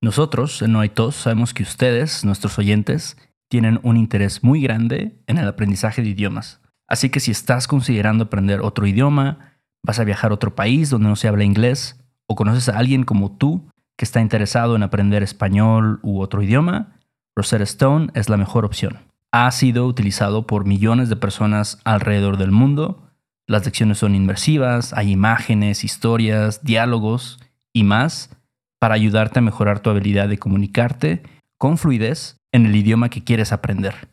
Nosotros 0.00 0.62
en 0.62 0.70
No 0.70 0.78
hay 0.78 0.88
tos 0.88 1.16
sabemos 1.16 1.52
que 1.52 1.64
ustedes, 1.64 2.24
nuestros 2.24 2.60
oyentes, 2.60 3.16
tienen 3.48 3.80
un 3.82 3.96
interés 3.96 4.44
muy 4.44 4.62
grande 4.62 5.20
en 5.26 5.38
el 5.38 5.48
aprendizaje 5.48 6.00
de 6.00 6.10
idiomas. 6.10 6.60
Así 6.86 7.10
que 7.10 7.18
si 7.18 7.32
estás 7.32 7.66
considerando 7.66 8.22
aprender 8.22 8.60
otro 8.60 8.86
idioma, 8.86 9.58
vas 9.82 9.98
a 9.98 10.04
viajar 10.04 10.30
a 10.30 10.34
otro 10.34 10.54
país 10.54 10.90
donde 10.90 11.08
no 11.08 11.16
se 11.16 11.26
habla 11.26 11.42
inglés, 11.42 11.98
o 12.28 12.36
conoces 12.36 12.68
a 12.68 12.78
alguien 12.78 13.02
como 13.02 13.32
tú 13.32 13.68
que 13.96 14.04
está 14.04 14.20
interesado 14.20 14.76
en 14.76 14.84
aprender 14.84 15.24
español 15.24 15.98
u 16.04 16.20
otro 16.20 16.40
idioma, 16.40 17.00
Rosetta 17.34 17.64
Stone 17.64 18.12
es 18.14 18.28
la 18.28 18.36
mejor 18.36 18.64
opción. 18.64 18.98
Ha 19.32 19.50
sido 19.50 19.86
utilizado 19.86 20.46
por 20.46 20.66
millones 20.66 21.08
de 21.08 21.16
personas 21.16 21.80
alrededor 21.82 22.36
del 22.36 22.52
mundo 22.52 23.09
las 23.50 23.64
lecciones 23.64 23.98
son 23.98 24.14
inmersivas, 24.14 24.92
hay 24.92 25.10
imágenes, 25.10 25.82
historias, 25.82 26.62
diálogos 26.62 27.40
y 27.72 27.82
más 27.82 28.30
para 28.78 28.94
ayudarte 28.94 29.40
a 29.40 29.42
mejorar 29.42 29.80
tu 29.80 29.90
habilidad 29.90 30.28
de 30.28 30.38
comunicarte 30.38 31.24
con 31.58 31.76
fluidez 31.76 32.36
en 32.52 32.64
el 32.64 32.76
idioma 32.76 33.08
que 33.08 33.24
quieres 33.24 33.50
aprender. 33.50 34.08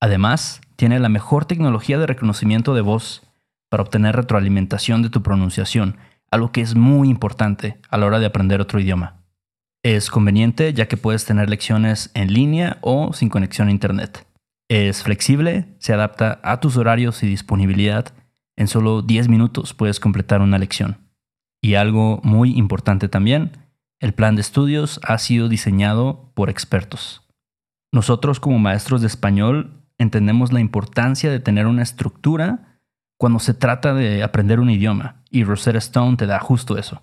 Además, 0.00 0.60
tiene 0.76 1.00
la 1.00 1.08
mejor 1.08 1.44
tecnología 1.44 1.98
de 1.98 2.06
reconocimiento 2.06 2.72
de 2.72 2.82
voz 2.82 3.22
para 3.68 3.82
obtener 3.82 4.14
retroalimentación 4.14 5.02
de 5.02 5.10
tu 5.10 5.24
pronunciación, 5.24 5.96
algo 6.30 6.52
que 6.52 6.60
es 6.60 6.76
muy 6.76 7.08
importante 7.08 7.80
a 7.90 7.98
la 7.98 8.06
hora 8.06 8.20
de 8.20 8.26
aprender 8.26 8.60
otro 8.60 8.78
idioma. 8.78 9.24
Es 9.82 10.08
conveniente 10.08 10.72
ya 10.72 10.86
que 10.86 10.96
puedes 10.96 11.24
tener 11.24 11.50
lecciones 11.50 12.12
en 12.14 12.32
línea 12.32 12.78
o 12.80 13.12
sin 13.12 13.28
conexión 13.28 13.66
a 13.66 13.72
internet. 13.72 14.24
Es 14.70 15.02
flexible, 15.02 15.66
se 15.80 15.92
adapta 15.92 16.38
a 16.44 16.60
tus 16.60 16.76
horarios 16.76 17.24
y 17.24 17.26
disponibilidad 17.26 18.14
en 18.56 18.68
solo 18.68 19.02
10 19.02 19.28
minutos 19.28 19.74
puedes 19.74 20.00
completar 20.00 20.40
una 20.40 20.58
lección. 20.58 20.98
Y 21.62 21.74
algo 21.74 22.20
muy 22.22 22.50
importante 22.56 23.08
también, 23.08 23.52
el 24.00 24.14
plan 24.14 24.34
de 24.34 24.40
estudios 24.40 25.00
ha 25.04 25.18
sido 25.18 25.48
diseñado 25.48 26.32
por 26.34 26.50
expertos. 26.50 27.22
Nosotros 27.92 28.40
como 28.40 28.58
maestros 28.58 29.00
de 29.00 29.06
español 29.06 29.84
entendemos 29.98 30.52
la 30.52 30.60
importancia 30.60 31.30
de 31.30 31.40
tener 31.40 31.66
una 31.66 31.82
estructura 31.82 32.80
cuando 33.18 33.38
se 33.38 33.54
trata 33.54 33.94
de 33.94 34.22
aprender 34.22 34.58
un 34.58 34.70
idioma 34.70 35.22
y 35.30 35.44
Rosetta 35.44 35.78
Stone 35.78 36.16
te 36.16 36.26
da 36.26 36.40
justo 36.40 36.78
eso. 36.78 37.02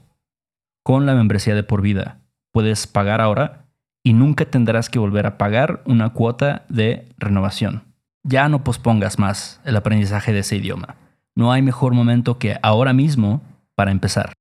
Con 0.84 1.06
la 1.06 1.14
membresía 1.14 1.56
de 1.56 1.64
por 1.64 1.82
vida 1.82 2.20
puedes 2.52 2.88
pagar 2.88 3.22
ahora 3.22 3.68
y 4.04 4.14
nunca 4.14 4.46
tendrás 4.46 4.90
que 4.90 5.00
volver 5.00 5.26
a 5.26 5.38
pagar 5.38 5.82
una 5.86 6.10
cuota 6.10 6.66
de 6.68 7.08
renovación. 7.18 7.84
Ya 8.24 8.50
no 8.50 8.64
pospongas 8.64 9.20
más 9.20 9.62
el 9.64 9.78
aprendizaje 9.78 10.34
de 10.34 10.40
ese 10.40 10.58
idioma 10.58 10.98
no 11.40 11.54
hay 11.54 11.62
mejor 11.62 11.94
momento 11.94 12.38
que 12.38 12.58
ahora 12.62 12.92
mismo 12.92 13.42
para 13.74 13.92
empezar. 13.92 14.34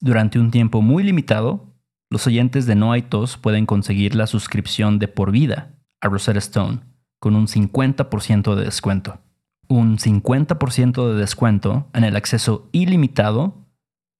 Durante 0.00 0.40
un 0.40 0.50
tiempo 0.50 0.82
muy 0.82 1.04
limitado, 1.04 1.76
los 2.10 2.26
oyentes 2.26 2.66
de 2.66 2.74
No 2.74 2.90
hay 2.90 3.02
tos 3.02 3.36
pueden 3.36 3.66
conseguir 3.66 4.16
la 4.16 4.26
suscripción 4.26 4.98
de 4.98 5.06
por 5.06 5.30
vida 5.30 5.76
a 6.00 6.08
Rosetta 6.08 6.40
Stone 6.40 6.80
con 7.20 7.36
un 7.36 7.46
50% 7.46 8.56
de 8.56 8.64
descuento. 8.64 9.20
Un 9.68 9.98
50% 9.98 11.12
de 11.12 11.20
descuento 11.20 11.86
en 11.94 12.02
el 12.02 12.16
acceso 12.16 12.68
ilimitado 12.72 13.54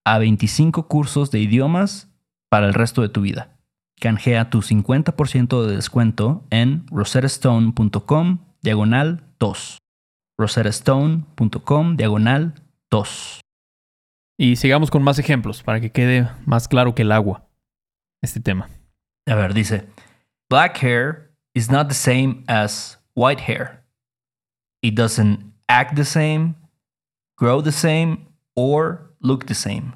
a 0.05 0.19
25 0.19 0.87
cursos 0.87 1.33
de 1.33 1.41
idiomas 1.41 2.13
para 2.49 2.69
el 2.69 2.75
resto 2.75 3.03
de 3.03 3.09
tu 3.09 3.23
vida. 3.23 3.59
Canjea 4.01 4.51
tu 4.51 4.63
50% 4.63 5.67
de 5.67 5.75
descuento 5.75 6.45
en 6.51 6.87
rosettastone.com 6.93 8.39
diagonal 8.63 9.25
tos 9.37 9.80
rosettastone.com 10.41 11.97
diagonal 11.97 12.55
2. 12.91 13.41
Y 14.39 14.57
sigamos 14.57 14.91
con 14.91 15.03
más 15.03 15.19
ejemplos 15.19 15.63
para 15.63 15.81
que 15.81 15.93
quede 15.93 16.29
más 16.47 16.67
claro 16.67 16.95
que 16.95 17.03
el 17.03 17.13
agua 17.13 17.47
este 18.23 18.41
tema. 18.41 18.69
A 19.27 19.35
ver, 19.35 19.55
dice, 19.55 19.87
black 20.49 20.83
hair 20.83 21.31
is 21.55 21.71
not 21.71 21.89
the 21.89 21.95
same 21.95 22.43
as 22.49 22.99
white 23.15 23.43
hair. 23.47 23.85
It 24.83 24.95
doesn't 24.95 25.53
act 25.69 25.95
the 25.95 26.05
same, 26.05 26.55
grow 27.37 27.63
the 27.63 27.73
same, 27.73 28.27
or 28.55 29.15
look 29.21 29.47
the 29.47 29.55
same. 29.55 29.93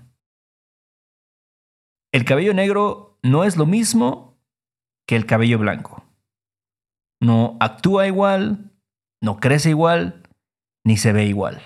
El 2.13 2.25
cabello 2.25 2.53
negro 2.53 3.19
no 3.23 3.45
es 3.45 3.57
lo 3.57 3.67
mismo 3.67 4.39
que 5.07 5.17
el 5.17 5.25
cabello 5.25 5.59
blanco. 5.59 6.05
No 7.21 7.57
actúa 7.61 8.07
igual, 8.07 8.71
no 9.23 9.39
crece 9.41 9.71
igual, 9.71 10.24
ni 10.85 10.97
se 10.97 11.13
ve 11.13 11.27
igual. 11.27 11.61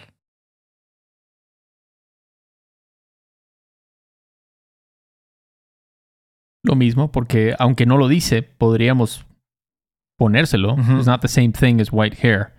Lo 6.64 6.74
mismo, 6.74 7.10
porque 7.10 7.54
aunque 7.58 7.86
no 7.86 7.96
lo 7.96 8.08
dice, 8.08 8.42
podríamos 8.42 9.24
ponérselo. 10.18 10.76
It's 10.78 11.06
not 11.06 11.22
the 11.22 11.28
same 11.28 11.52
thing 11.52 11.80
as 11.80 11.88
white 11.90 12.16
hair. 12.20 12.52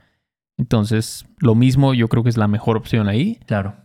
Entonces, 0.58 1.26
lo 1.40 1.56
mismo 1.56 1.94
yo 1.94 2.08
creo 2.08 2.24
que 2.24 2.30
es 2.30 2.38
la 2.38 2.48
mejor 2.48 2.76
opción 2.76 3.08
ahí. 3.08 3.40
Claro. 3.46 3.76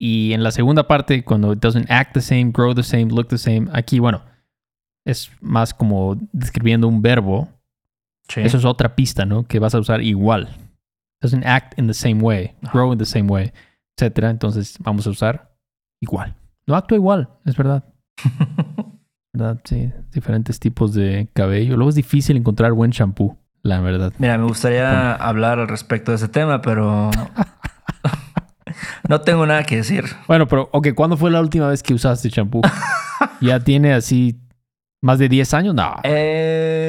Y 0.00 0.32
en 0.32 0.42
la 0.42 0.52
segunda 0.52 0.86
parte, 0.86 1.24
cuando 1.24 1.52
it 1.52 1.58
doesn't 1.58 1.90
act 1.90 2.14
the 2.14 2.20
same, 2.20 2.50
grow 2.52 2.74
the 2.74 2.82
same, 2.82 3.06
look 3.06 3.28
the 3.28 3.38
same, 3.38 3.68
aquí, 3.72 3.98
bueno, 3.98 4.24
es 5.04 5.30
más 5.40 5.74
como 5.74 6.16
describiendo 6.32 6.88
un 6.88 7.02
verbo. 7.02 7.48
Sí. 8.28 8.40
Eso 8.40 8.58
es 8.58 8.64
otra 8.64 8.94
pista, 8.94 9.26
¿no? 9.26 9.44
Que 9.44 9.58
vas 9.58 9.74
a 9.74 9.80
usar 9.80 10.02
igual. 10.02 10.48
Doesn't 11.20 11.44
act 11.44 11.78
in 11.78 11.86
the 11.86 11.94
same 11.94 12.20
way, 12.22 12.54
grow 12.72 12.92
in 12.92 12.98
the 12.98 13.06
same 13.06 13.28
way, 13.28 13.52
etcétera. 13.96 14.30
Entonces 14.30 14.76
vamos 14.80 15.06
a 15.06 15.10
usar 15.10 15.56
igual. 16.00 16.36
No 16.66 16.76
actúa 16.76 16.96
igual, 16.96 17.28
es 17.44 17.56
verdad. 17.56 17.84
¿verdad? 19.32 19.60
Sí, 19.64 19.92
diferentes 20.12 20.58
tipos 20.58 20.94
de 20.94 21.28
cabello. 21.32 21.76
Luego 21.76 21.90
es 21.90 21.94
difícil 21.94 22.36
encontrar 22.36 22.72
buen 22.72 22.90
shampoo, 22.90 23.38
la 23.62 23.80
verdad. 23.80 24.12
Mira, 24.18 24.38
me 24.38 24.44
gustaría 24.44 25.14
hablar 25.14 25.58
al 25.58 25.68
respecto 25.68 26.12
de 26.12 26.16
ese 26.16 26.28
tema, 26.28 26.60
pero 26.60 27.10
no 29.08 29.20
tengo 29.20 29.46
nada 29.46 29.64
que 29.64 29.76
decir. 29.76 30.04
Bueno, 30.26 30.46
pero, 30.46 30.68
ok, 30.72 30.88
¿cuándo 30.94 31.16
fue 31.16 31.30
la 31.30 31.40
última 31.40 31.68
vez 31.68 31.82
que 31.82 31.94
usaste 31.94 32.28
shampoo? 32.28 32.62
¿Ya 33.40 33.60
tiene 33.60 33.92
así 33.92 34.40
más 35.02 35.18
de 35.18 35.28
10 35.28 35.54
años? 35.54 35.74
No. 35.74 35.96
Eh, 36.02 36.87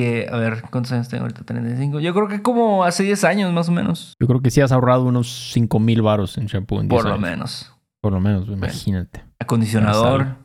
que, 0.00 0.28
a 0.30 0.36
ver, 0.36 0.62
¿cuántos 0.70 0.92
años 0.92 1.08
tengo 1.08 1.22
ahorita? 1.22 1.42
35. 1.44 2.00
Yo 2.00 2.12
creo 2.12 2.28
que 2.28 2.42
como 2.42 2.84
hace 2.84 3.02
10 3.02 3.24
años 3.24 3.52
más 3.52 3.68
o 3.70 3.72
menos. 3.72 4.12
Yo 4.20 4.26
creo 4.26 4.40
que 4.42 4.50
sí 4.50 4.60
has 4.60 4.72
ahorrado 4.72 5.04
unos 5.04 5.50
5 5.52 5.78
mil 5.80 6.02
baros 6.02 6.36
en 6.36 6.46
shampoo 6.46 6.80
en 6.80 6.88
10 6.88 7.02
Por 7.02 7.10
lo 7.10 7.18
menos. 7.18 7.72
Por 8.02 8.12
lo 8.12 8.20
menos, 8.20 8.46
imagínate. 8.48 9.24
Acondicionador, 9.38 10.36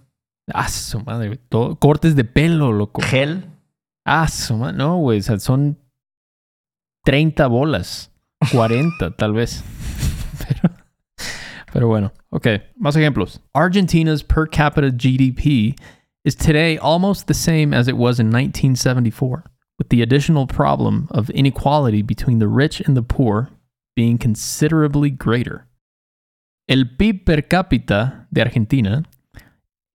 Ah, 0.54 0.70
su 0.70 1.00
madre, 1.02 1.28
güey. 1.28 1.40
Todo- 1.50 1.76
cortes 1.76 2.16
de 2.16 2.24
pelo, 2.24 2.72
loco. 2.72 3.02
gel. 3.02 3.46
Ah, 4.06 4.28
su 4.28 4.56
madre. 4.58 4.78
No, 4.78 4.98
güey. 4.98 5.20
O 5.20 5.22
sea, 5.22 5.38
son 5.40 5.78
30 7.06 7.48
bolas. 7.48 8.12
40, 8.52 9.12
tal 9.18 9.34
vez. 9.34 9.64
Pero, 10.48 10.76
pero 11.74 11.88
bueno. 11.88 12.12
Ok. 12.32 12.48
Más 12.78 12.96
ejemplos. 12.96 13.42
Argentina's 13.54 14.24
per 14.24 14.50
capita 14.50 14.88
GDP 14.90 15.76
is 16.24 16.36
today 16.36 16.78
almost 16.78 17.28
the 17.28 17.34
same 17.34 17.74
as 17.74 17.88
it 17.88 17.98
was 17.98 18.20
in 18.20 18.28
1974, 18.28 19.44
with 19.78 19.90
the 19.90 20.02
additional 20.02 20.48
problem 20.48 21.08
of 21.12 21.30
inequality 21.32 22.02
between 22.02 22.40
the 22.40 22.48
rich 22.48 22.82
and 22.82 22.96
the 22.96 23.02
poor 23.02 23.50
being 23.96 24.18
considerably 24.18 25.10
greater. 25.10 25.68
El 26.68 26.96
PIB 26.98 27.26
per 27.26 27.48
cápita 27.48 28.28
de 28.32 28.42
Argentina 28.42 29.04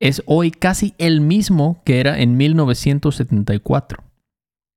es 0.01 0.23
hoy 0.27 0.51
casi 0.51 0.95
el 0.99 1.21
mismo 1.21 1.83
que 1.85 2.01
era 2.01 2.19
en 2.19 2.37
1974, 2.37 4.03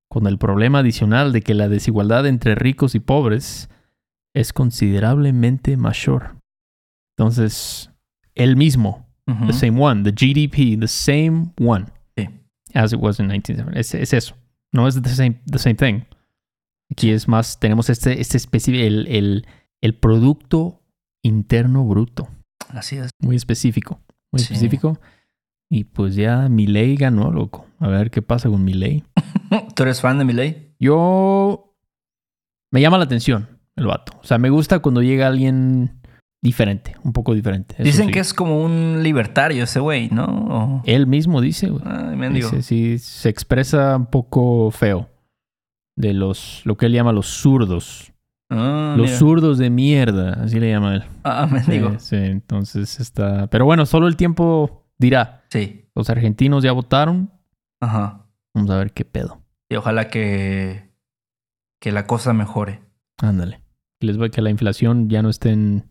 con 0.08 0.26
el 0.26 0.38
problema 0.38 0.78
adicional 0.78 1.32
de 1.32 1.42
que 1.42 1.54
la 1.54 1.68
desigualdad 1.68 2.26
entre 2.26 2.54
ricos 2.54 2.94
y 2.94 3.00
pobres 3.00 3.68
es 4.34 4.52
considerablemente 4.52 5.76
mayor. 5.76 6.36
Entonces, 7.18 7.90
el 8.34 8.56
mismo, 8.56 9.09
The 9.46 9.52
same 9.52 9.80
one, 9.80 10.02
the 10.02 10.12
GDP, 10.12 10.76
the 10.78 10.88
same 10.88 11.52
one, 11.58 11.86
Sí. 12.16 12.28
as 12.74 12.92
it 12.92 13.00
was 13.00 13.18
in 13.20 13.26
1970. 13.28 13.78
Es, 13.78 13.94
es 13.94 14.12
eso, 14.12 14.34
no 14.72 14.86
es 14.88 15.00
the 15.00 15.08
same, 15.08 15.40
the 15.50 15.58
same 15.58 15.74
thing. 15.76 16.02
Aquí 16.90 17.10
es 17.10 17.28
más, 17.28 17.58
tenemos 17.60 17.88
este, 17.90 18.20
este 18.20 18.36
especie, 18.36 18.86
el, 18.86 19.06
el, 19.08 19.46
el 19.80 19.94
producto 19.94 20.82
interno 21.22 21.84
bruto 21.84 22.28
Así 22.68 22.96
es. 22.96 23.10
muy 23.20 23.36
específico, 23.36 24.00
muy 24.32 24.40
Sí. 24.40 24.52
específico. 24.54 24.98
Y 25.72 25.84
pues 25.84 26.16
ya 26.16 26.48
Milei 26.48 26.96
ganó, 26.96 27.30
loco. 27.30 27.66
A 27.78 27.86
ver 27.88 28.10
qué 28.10 28.22
pasa 28.22 28.48
con 28.48 28.64
Milei. 28.64 29.04
¿Tú 29.76 29.84
eres 29.84 30.00
fan 30.00 30.18
de 30.18 30.24
Miley? 30.24 30.74
Yo 30.80 31.76
me 32.72 32.80
llama 32.80 32.98
la 32.98 33.04
atención 33.04 33.60
el 33.76 33.86
vato. 33.86 34.12
O 34.20 34.24
sea, 34.24 34.38
me 34.38 34.50
gusta 34.50 34.80
cuando 34.80 35.00
llega 35.02 35.28
alguien 35.28 35.99
diferente, 36.42 36.96
un 37.04 37.12
poco 37.12 37.34
diferente. 37.34 37.74
Dicen 37.82 38.06
sí. 38.06 38.12
que 38.12 38.20
es 38.20 38.32
como 38.34 38.62
un 38.64 39.02
libertario 39.02 39.64
ese 39.64 39.80
güey, 39.80 40.08
¿no? 40.10 40.24
O- 40.24 40.82
él 40.86 41.06
mismo 41.06 41.40
dice, 41.40 41.68
güey. 41.70 41.82
Mendigo. 42.16 42.48
Dice, 42.50 42.62
sí, 42.62 42.98
se 42.98 43.28
expresa 43.28 43.96
un 43.96 44.06
poco 44.06 44.70
feo 44.70 45.08
de 45.96 46.14
los 46.14 46.62
lo 46.64 46.76
que 46.76 46.86
él 46.86 46.92
llama 46.92 47.12
los 47.12 47.26
zurdos. 47.26 48.12
Ah, 48.52 48.94
los 48.96 49.06
mira. 49.06 49.18
zurdos 49.18 49.58
de 49.58 49.70
mierda, 49.70 50.42
así 50.42 50.58
le 50.58 50.70
llama 50.70 50.96
él. 50.96 51.04
Ah, 51.24 51.46
mendigo. 51.50 51.90
Sí, 51.98 51.98
sí, 52.00 52.16
entonces 52.16 52.98
está, 52.98 53.46
pero 53.48 53.64
bueno, 53.64 53.86
solo 53.86 54.08
el 54.08 54.16
tiempo 54.16 54.86
dirá. 54.98 55.44
Sí. 55.50 55.84
Los 55.94 56.10
argentinos 56.10 56.62
ya 56.64 56.72
votaron, 56.72 57.30
Ajá. 57.82 58.26
Vamos 58.54 58.70
a 58.72 58.76
ver 58.78 58.92
qué 58.92 59.04
pedo. 59.04 59.40
Y 59.70 59.76
ojalá 59.76 60.08
que, 60.08 60.90
que 61.80 61.92
la 61.92 62.06
cosa 62.06 62.32
mejore. 62.32 62.80
Ándale. 63.22 63.62
Que 64.00 64.06
les 64.08 64.20
va 64.20 64.28
que 64.28 64.42
la 64.42 64.50
inflación 64.50 65.08
ya 65.08 65.22
no 65.22 65.30
esté 65.30 65.50
en 65.52 65.84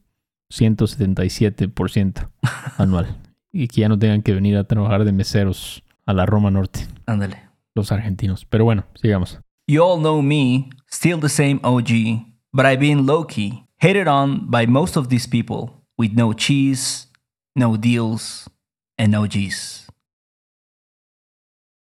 177% 0.51 2.29
anual. 2.77 3.17
y 3.51 3.67
que 3.67 3.81
ya 3.81 3.89
no 3.89 3.97
tengan 3.97 4.21
que 4.21 4.33
venir 4.33 4.57
a 4.57 4.63
trabajar 4.63 5.03
de 5.05 5.11
meseros 5.11 5.83
a 6.05 6.13
la 6.13 6.25
Roma 6.25 6.51
Norte, 6.51 6.87
Ándale. 7.07 7.37
los 7.75 7.91
argentinos. 7.91 8.45
Pero 8.45 8.63
bueno, 8.65 8.85
sigamos. 8.95 9.39
You 9.67 9.83
all 9.83 9.99
know 9.99 10.21
me, 10.21 10.69
still 10.91 11.19
the 11.19 11.29
same 11.29 11.59
OG, 11.63 12.25
but 12.51 12.65
I've 12.65 12.79
been 12.79 13.05
low 13.05 13.25
key, 13.25 13.65
hated 13.79 14.07
on 14.07 14.49
by 14.49 14.67
most 14.67 14.97
of 14.97 15.07
these 15.09 15.27
people, 15.27 15.83
with 15.97 16.11
no 16.13 16.33
cheese, 16.33 17.07
no 17.55 17.75
deals, 17.77 18.49
and 18.97 19.11
no 19.11 19.25
G's. 19.27 19.87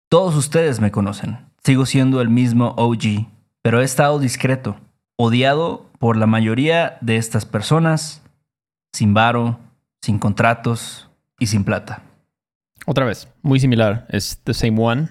Todos 0.09 0.35
ustedes 0.35 0.79
me 0.81 0.91
conocen. 0.91 1.37
Sigo 1.63 1.85
siendo 1.85 2.21
el 2.21 2.29
mismo 2.29 2.73
OG, 2.77 3.27
pero 3.61 3.81
he 3.81 3.83
estado 3.85 4.19
discreto, 4.19 4.77
odiado 5.17 5.89
por 5.99 6.17
la 6.17 6.27
mayoría 6.27 6.97
de 7.01 7.15
estas 7.17 7.45
personas, 7.45 8.21
sin 8.93 9.13
varo, 9.13 9.60
sin 10.01 10.19
contratos 10.19 11.10
y 11.39 11.47
sin 11.47 11.63
plata. 11.63 12.04
Otra 12.86 13.06
vez, 13.06 13.27
muy 13.41 13.60
similar. 13.60 14.06
Es 14.10 14.39
the 14.43 14.54
same 14.54 14.80
one. 14.82 15.10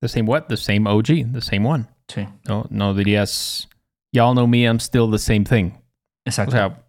The 0.00 0.08
same 0.08 0.28
what? 0.28 0.42
The 0.48 0.56
same 0.56 0.88
OG. 0.88 1.32
The 1.32 1.40
same 1.40 1.66
one. 1.68 1.86
Sí, 2.08 2.26
No, 2.46 2.66
no 2.70 2.94
dirías, 2.94 3.68
y'all 4.12 4.32
know 4.34 4.46
me, 4.46 4.62
I'm 4.64 4.76
still 4.78 5.10
the 5.10 5.18
same 5.18 5.44
thing. 5.44 5.72
exacto. 6.24 6.50
O 6.50 6.52
sea, 6.58 6.82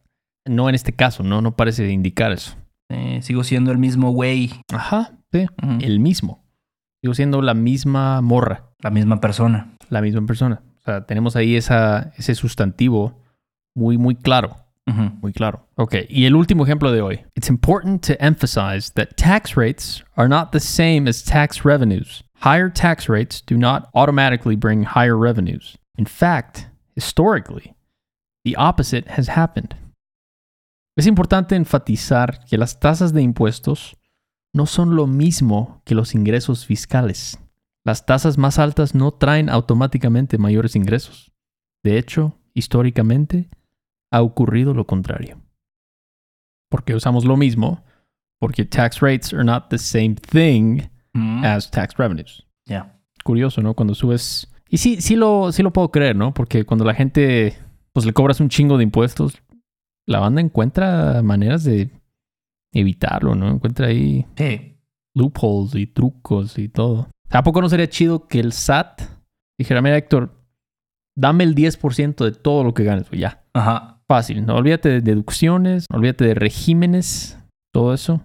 no 0.46 0.70
en 0.70 0.76
este 0.76 0.94
caso, 0.94 1.24
no, 1.24 1.42
no 1.42 1.56
parece 1.56 1.90
indicar 1.92 2.32
eso. 2.32 2.56
Eh, 2.90 3.20
sigo 3.24 3.44
siendo 3.44 3.72
el 3.72 3.78
mismo 3.80 4.12
güey, 4.12 4.52
Ajá, 4.72 5.14
sí. 5.32 5.46
El 5.82 6.00
mismo. 6.00 6.44
Sigo 7.02 7.14
siendo 7.16 7.42
la 7.42 7.54
misma 7.54 8.22
morra. 8.22 8.66
la 8.80 8.92
misma 8.92 9.20
persona. 9.20 9.74
la 9.90 10.02
misma 10.02 10.26
persona. 10.26 10.62
O 10.80 10.84
sea, 10.84 11.06
tenemos 11.06 11.36
ahí 11.36 11.56
esa, 11.56 12.14
ese 12.18 12.36
sustantivo 12.36 13.20
muy, 13.76 13.98
muy 13.98 14.16
claro. 14.16 14.56
Ujú. 14.88 15.12
Muy 15.22 15.34
claro. 15.34 15.68
Ok, 15.76 15.96
y 16.10 16.26
el 16.26 16.36
último 16.36 16.64
ejemplo 16.64 16.92
de 16.92 17.02
hoy. 17.02 17.26
It's 17.36 17.50
important 17.50 18.02
to 18.08 18.14
emphasize 18.24 18.92
that 18.94 19.18
tax 19.18 19.56
rates 19.58 20.04
are 20.16 20.30
not 20.30 20.52
the 20.52 20.60
same 20.60 21.10
as 21.10 21.24
tax 21.24 21.66
revenues. 21.66 22.24
Higher 22.42 22.70
tax 22.72 23.10
rates 23.10 23.42
do 23.46 23.58
not 23.58 23.90
automatically 23.94 24.56
bring 24.56 24.84
higher 24.84 25.18
revenues. 25.18 25.78
In 25.98 26.06
fact, 26.06 26.70
historically, 26.96 27.76
the 28.46 28.56
opposite 28.56 29.12
has 29.18 29.30
happened. 29.30 29.76
Es 30.96 31.06
importante 31.06 31.56
enfatizar 31.56 32.46
que 32.46 32.58
las 32.58 32.80
tasas 32.80 33.12
de 33.14 33.22
impuestos 33.22 33.98
no 34.54 34.66
son 34.66 34.96
lo 34.96 35.06
mismo 35.06 35.82
que 35.86 35.96
los 35.96 36.16
ingresos 36.16 36.66
fiscales. 36.66 37.38
Las 37.84 38.06
tasas 38.06 38.38
más 38.38 38.58
altas 38.58 38.96
no 38.96 39.12
traen 39.12 39.50
automáticamente 39.50 40.38
mayores 40.38 40.76
ingresos. 40.76 41.32
De 41.84 41.98
hecho, 41.98 42.40
históricamente, 42.54 43.50
ha 44.12 44.22
ocurrido 44.22 44.74
lo 44.74 44.86
contrario. 44.86 45.42
Porque 46.70 46.96
usamos 46.96 47.26
lo 47.26 47.38
mismo, 47.38 47.84
porque 48.40 48.66
tax 48.66 49.00
rates 49.00 49.34
are 49.34 49.44
not 49.44 49.70
the 49.70 49.78
same 49.78 50.16
thing 50.16 50.82
Ujú. 51.14 51.46
as 51.46 51.72
tax 51.72 51.96
revenues. 51.98 52.46
Ya. 52.66 53.00
Curioso, 53.24 53.62
¿no? 53.62 53.74
Cuando 53.74 53.96
subes... 53.96 54.52
Y 54.70 54.78
sí, 54.78 55.02
sí 55.02 55.16
lo, 55.16 55.52
sí 55.54 55.64
lo 55.64 55.72
puedo 55.72 55.92
creer, 55.92 56.16
¿no? 56.16 56.34
Porque 56.34 56.66
cuando 56.66 56.84
la 56.84 56.94
gente, 56.94 57.58
pues 57.94 58.06
le 58.06 58.12
cobras 58.14 58.42
un 58.42 58.50
chingo 58.50 58.78
de 58.78 58.84
impuestos, 58.84 59.42
la 60.06 60.20
banda 60.20 60.42
encuentra 60.42 61.22
maneras 61.24 61.64
de 61.64 61.90
evitarlo, 62.74 63.34
¿no? 63.36 63.50
Encuentra 63.50 63.88
ahí 63.88 64.26
Sí. 64.36 64.78
loopholes 65.16 65.74
y 65.76 65.88
trucos 65.88 66.58
y 66.60 66.68
todo. 66.68 67.08
¿A 67.30 67.44
poco 67.44 67.62
no 67.62 67.70
sería 67.70 67.88
chido 67.90 68.28
que 68.28 68.40
el 68.42 68.52
SAT 68.52 69.02
dijera, 69.58 69.82
mira 69.82 69.98
Héctor, 69.98 70.34
dame 71.16 71.46
el 71.46 71.56
10% 71.56 72.26
de 72.26 72.32
todo 72.34 72.64
lo 72.66 72.74
que 72.74 72.84
ganes, 72.84 73.10
güey, 73.10 73.22
ya. 73.22 73.46
Ajá. 73.54 73.97
Fácil, 74.10 74.46
no 74.46 74.56
olvídate 74.56 74.90
de 74.90 75.02
deducciones, 75.02 75.86
no 75.92 75.98
olvídate 75.98 76.26
de 76.26 76.34
regímenes, 76.34 77.38
todo 77.74 77.94
eso. 77.94 78.22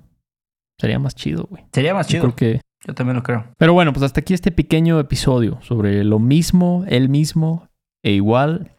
Sería 0.80 0.98
más 0.98 1.14
chido, 1.14 1.46
güey. 1.50 1.64
Sería 1.72 1.94
más 1.94 2.06
Yo 2.06 2.10
chido. 2.10 2.22
creo 2.22 2.36
que... 2.36 2.60
Yo 2.86 2.94
también 2.94 3.16
lo 3.16 3.22
creo. 3.22 3.46
Pero 3.58 3.72
bueno, 3.72 3.92
pues 3.92 4.02
hasta 4.02 4.20
aquí 4.20 4.34
este 4.34 4.50
pequeño 4.50 4.98
episodio 4.98 5.60
sobre 5.62 6.02
lo 6.04 6.18
mismo, 6.18 6.84
el 6.88 7.08
mismo 7.08 7.68
e 8.04 8.12
igual. 8.12 8.76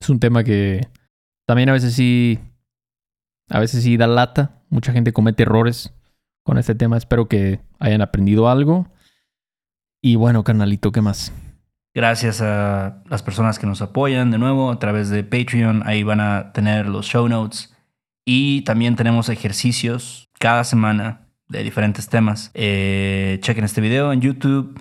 Es 0.00 0.08
un 0.08 0.20
tema 0.20 0.44
que 0.44 0.88
también 1.46 1.68
a 1.68 1.72
veces 1.72 1.94
sí... 1.94 2.38
A 3.48 3.58
veces 3.58 3.82
sí 3.82 3.96
da 3.96 4.06
lata. 4.06 4.62
Mucha 4.68 4.92
gente 4.92 5.12
comete 5.12 5.42
errores 5.42 5.92
con 6.44 6.58
este 6.58 6.76
tema. 6.76 6.96
Espero 6.96 7.26
que 7.26 7.60
hayan 7.80 8.00
aprendido 8.00 8.48
algo. 8.48 8.86
Y 10.02 10.14
bueno, 10.14 10.44
carnalito, 10.44 10.92
¿qué 10.92 11.00
más? 11.00 11.32
Gracias 11.94 12.40
a 12.40 13.02
las 13.08 13.22
personas 13.22 13.58
que 13.58 13.66
nos 13.66 13.82
apoyan 13.82 14.30
de 14.30 14.38
nuevo 14.38 14.70
a 14.70 14.78
través 14.78 15.10
de 15.10 15.24
Patreon. 15.24 15.82
Ahí 15.86 16.02
van 16.02 16.20
a 16.20 16.52
tener 16.52 16.86
los 16.86 17.06
show 17.06 17.28
notes. 17.28 17.74
Y 18.24 18.62
también 18.62 18.96
tenemos 18.96 19.28
ejercicios 19.28 20.28
cada 20.38 20.64
semana 20.64 21.28
de 21.48 21.64
diferentes 21.64 22.08
temas. 22.08 22.50
Eh, 22.54 23.38
chequen 23.42 23.64
este 23.64 23.80
video 23.80 24.12
en 24.12 24.20
YouTube 24.20 24.80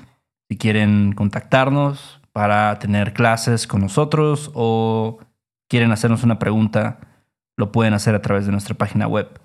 si 0.50 0.58
quieren 0.58 1.14
contactarnos 1.14 2.20
para 2.32 2.78
tener 2.80 3.14
clases 3.14 3.68
con 3.68 3.82
nosotros 3.82 4.52
o 4.54 5.20
quieren 5.68 5.92
hacernos 5.92 6.24
una 6.24 6.40
pregunta, 6.40 7.00
lo 7.58 7.72
pueden 7.72 7.94
hacer 7.94 8.16
a 8.16 8.22
través 8.22 8.46
de 8.46 8.52
nuestra 8.52 8.76
página 8.76 9.08
web. 9.08 9.40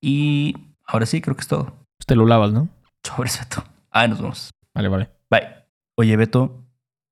Y 0.00 0.72
Ahora 0.92 1.06
sí, 1.06 1.20
creo 1.22 1.34
que 1.34 1.40
es 1.40 1.48
todo. 1.48 1.72
Usted 2.00 2.16
lo 2.16 2.26
lavas, 2.26 2.52
¿no? 2.52 2.68
Sobres, 3.02 3.38
Beto. 3.38 3.64
Ay, 3.90 4.08
nos 4.08 4.20
vemos. 4.20 4.50
Vale, 4.74 4.88
vale. 4.88 5.10
Bye. 5.30 5.48
Oye, 5.96 6.16
Beto, 6.16 6.61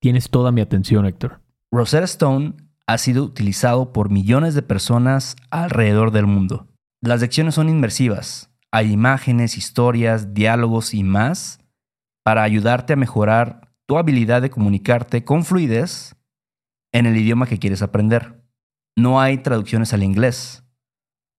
Tienes 0.00 0.30
toda 0.30 0.50
mi 0.50 0.62
atención, 0.62 1.04
Héctor. 1.04 1.42
Rosetta 1.70 2.04
Stone 2.04 2.54
ha 2.86 2.96
sido 2.96 3.22
utilizado 3.22 3.92
por 3.92 4.10
millones 4.10 4.54
de 4.54 4.62
personas 4.62 5.36
alrededor 5.50 6.10
del 6.10 6.26
mundo. 6.26 6.68
Las 7.02 7.20
lecciones 7.20 7.54
son 7.54 7.68
inmersivas. 7.68 8.50
Hay 8.72 8.92
imágenes, 8.92 9.58
historias, 9.58 10.32
diálogos 10.32 10.94
y 10.94 11.04
más 11.04 11.60
para 12.24 12.42
ayudarte 12.42 12.94
a 12.94 12.96
mejorar 12.96 13.72
tu 13.86 13.98
habilidad 13.98 14.40
de 14.40 14.48
comunicarte 14.48 15.22
con 15.22 15.44
fluidez 15.44 16.16
en 16.92 17.04
el 17.04 17.16
idioma 17.18 17.46
que 17.46 17.58
quieres 17.58 17.82
aprender. 17.82 18.42
No 18.96 19.20
hay 19.20 19.38
traducciones 19.38 19.92
al 19.92 20.02
inglés. 20.02 20.64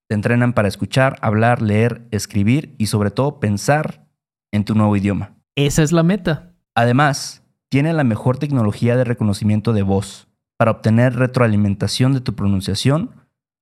Te 0.07 0.13
entrenan 0.13 0.53
para 0.53 0.67
escuchar, 0.67 1.17
hablar, 1.21 1.63
leer, 1.63 2.07
escribir 2.11 2.75
y 2.77 2.87
sobre 2.87 3.09
todo 3.09 3.39
pensar 3.39 4.07
en 4.51 4.65
tu 4.65 4.75
nuevo 4.75 4.95
idioma. 4.95 5.35
Esa 5.55 5.81
es 5.81 5.91
la 5.91 6.03
meta. 6.03 6.53
Además, 6.75 7.41
tiene 7.71 7.93
la 7.93 8.03
mejor 8.03 8.37
tecnología 8.37 8.97
de 8.97 9.05
reconocimiento 9.05 9.71
de 9.71 9.81
voz 9.81 10.27
para 10.57 10.71
obtener 10.71 11.15
retroalimentación 11.15 12.11
de 12.13 12.19
tu 12.19 12.35
pronunciación, 12.35 13.11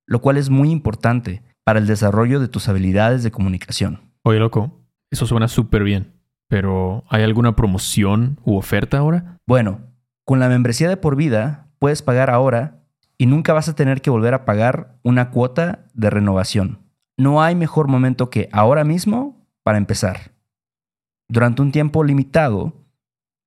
lo 0.04 0.20
cual 0.20 0.36
es 0.36 0.50
muy 0.50 0.70
importante 0.70 1.44
para 1.62 1.78
el 1.78 1.86
desarrollo 1.86 2.40
de 2.40 2.48
tus 2.48 2.68
habilidades 2.68 3.22
de 3.22 3.30
comunicación. 3.30 4.00
Oye, 4.24 4.40
loco, 4.40 4.82
eso 5.12 5.26
suena 5.26 5.46
súper 5.46 5.84
bien. 5.84 6.12
Pero, 6.48 7.04
¿hay 7.08 7.22
alguna 7.22 7.54
promoción 7.54 8.40
u 8.44 8.56
oferta 8.56 8.98
ahora? 8.98 9.38
Bueno, 9.46 9.82
con 10.24 10.40
la 10.40 10.48
membresía 10.48 10.88
de 10.88 10.96
por 10.96 11.14
vida 11.14 11.68
puedes 11.78 12.02
pagar 12.02 12.30
ahora 12.30 12.82
y 13.16 13.26
nunca 13.26 13.52
vas 13.52 13.68
a 13.68 13.76
tener 13.76 14.02
que 14.02 14.10
volver 14.10 14.34
a 14.34 14.44
pagar 14.44 14.98
una 15.04 15.30
cuota 15.30 15.86
de 15.94 16.10
renovación. 16.10 16.80
No 17.16 17.42
hay 17.42 17.54
mejor 17.54 17.86
momento 17.86 18.28
que 18.28 18.48
ahora 18.50 18.82
mismo 18.82 19.46
para 19.62 19.78
empezar. 19.78 20.32
Durante 21.28 21.62
un 21.62 21.70
tiempo 21.70 22.02
limitado, 22.02 22.79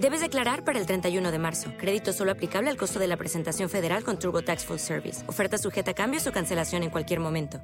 Debes 0.00 0.20
declarar 0.20 0.64
para 0.64 0.78
el 0.78 0.86
31 0.86 1.30
de 1.30 1.38
marzo. 1.38 1.70
Crédito 1.78 2.12
solo 2.12 2.32
aplicable 2.32 2.70
al 2.70 2.76
costo 2.76 2.98
de 2.98 3.06
la 3.06 3.16
presentación 3.16 3.68
federal 3.68 4.04
con 4.04 4.18
TurboTax 4.18 4.64
Full 4.64 4.78
Service. 4.78 5.28
Oferta 5.28 5.58
sujeta 5.58 5.92
a 5.92 5.94
cambios 5.94 6.26
o 6.26 6.32
cancelación 6.32 6.82
en 6.82 6.90
cualquier 6.90 7.20
momento. 7.20 7.60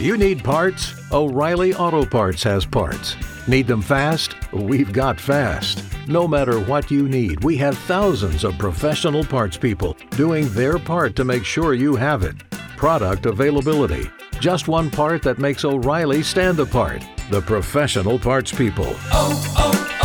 You 0.00 0.16
need 0.16 0.44
parts? 0.44 0.94
O'Reilly 1.10 1.74
Auto 1.74 2.04
Parts 2.04 2.44
has 2.44 2.64
parts. 2.64 3.16
Need 3.48 3.66
them 3.66 3.82
fast? 3.82 4.36
We've 4.52 4.92
got 4.92 5.18
fast. 5.18 5.82
No 6.06 6.28
matter 6.28 6.60
what 6.60 6.90
you 6.90 7.08
need, 7.08 7.42
we 7.42 7.56
have 7.56 7.76
thousands 7.76 8.44
of 8.44 8.56
professional 8.58 9.24
parts 9.24 9.56
people 9.56 9.96
doing 10.10 10.48
their 10.50 10.78
part 10.78 11.16
to 11.16 11.24
make 11.24 11.44
sure 11.44 11.74
you 11.74 11.96
have 11.96 12.22
it. 12.22 12.36
Product 12.76 13.26
availability. 13.26 14.08
Just 14.38 14.68
one 14.68 14.88
part 14.88 15.22
that 15.22 15.38
makes 15.38 15.64
O'Reilly 15.64 16.22
stand 16.22 16.60
apart. 16.60 17.04
The 17.30 17.42
professional 17.42 18.18
parts 18.18 18.52
people. 18.52 18.86
oh, 19.12 19.54
oh, 19.58 19.97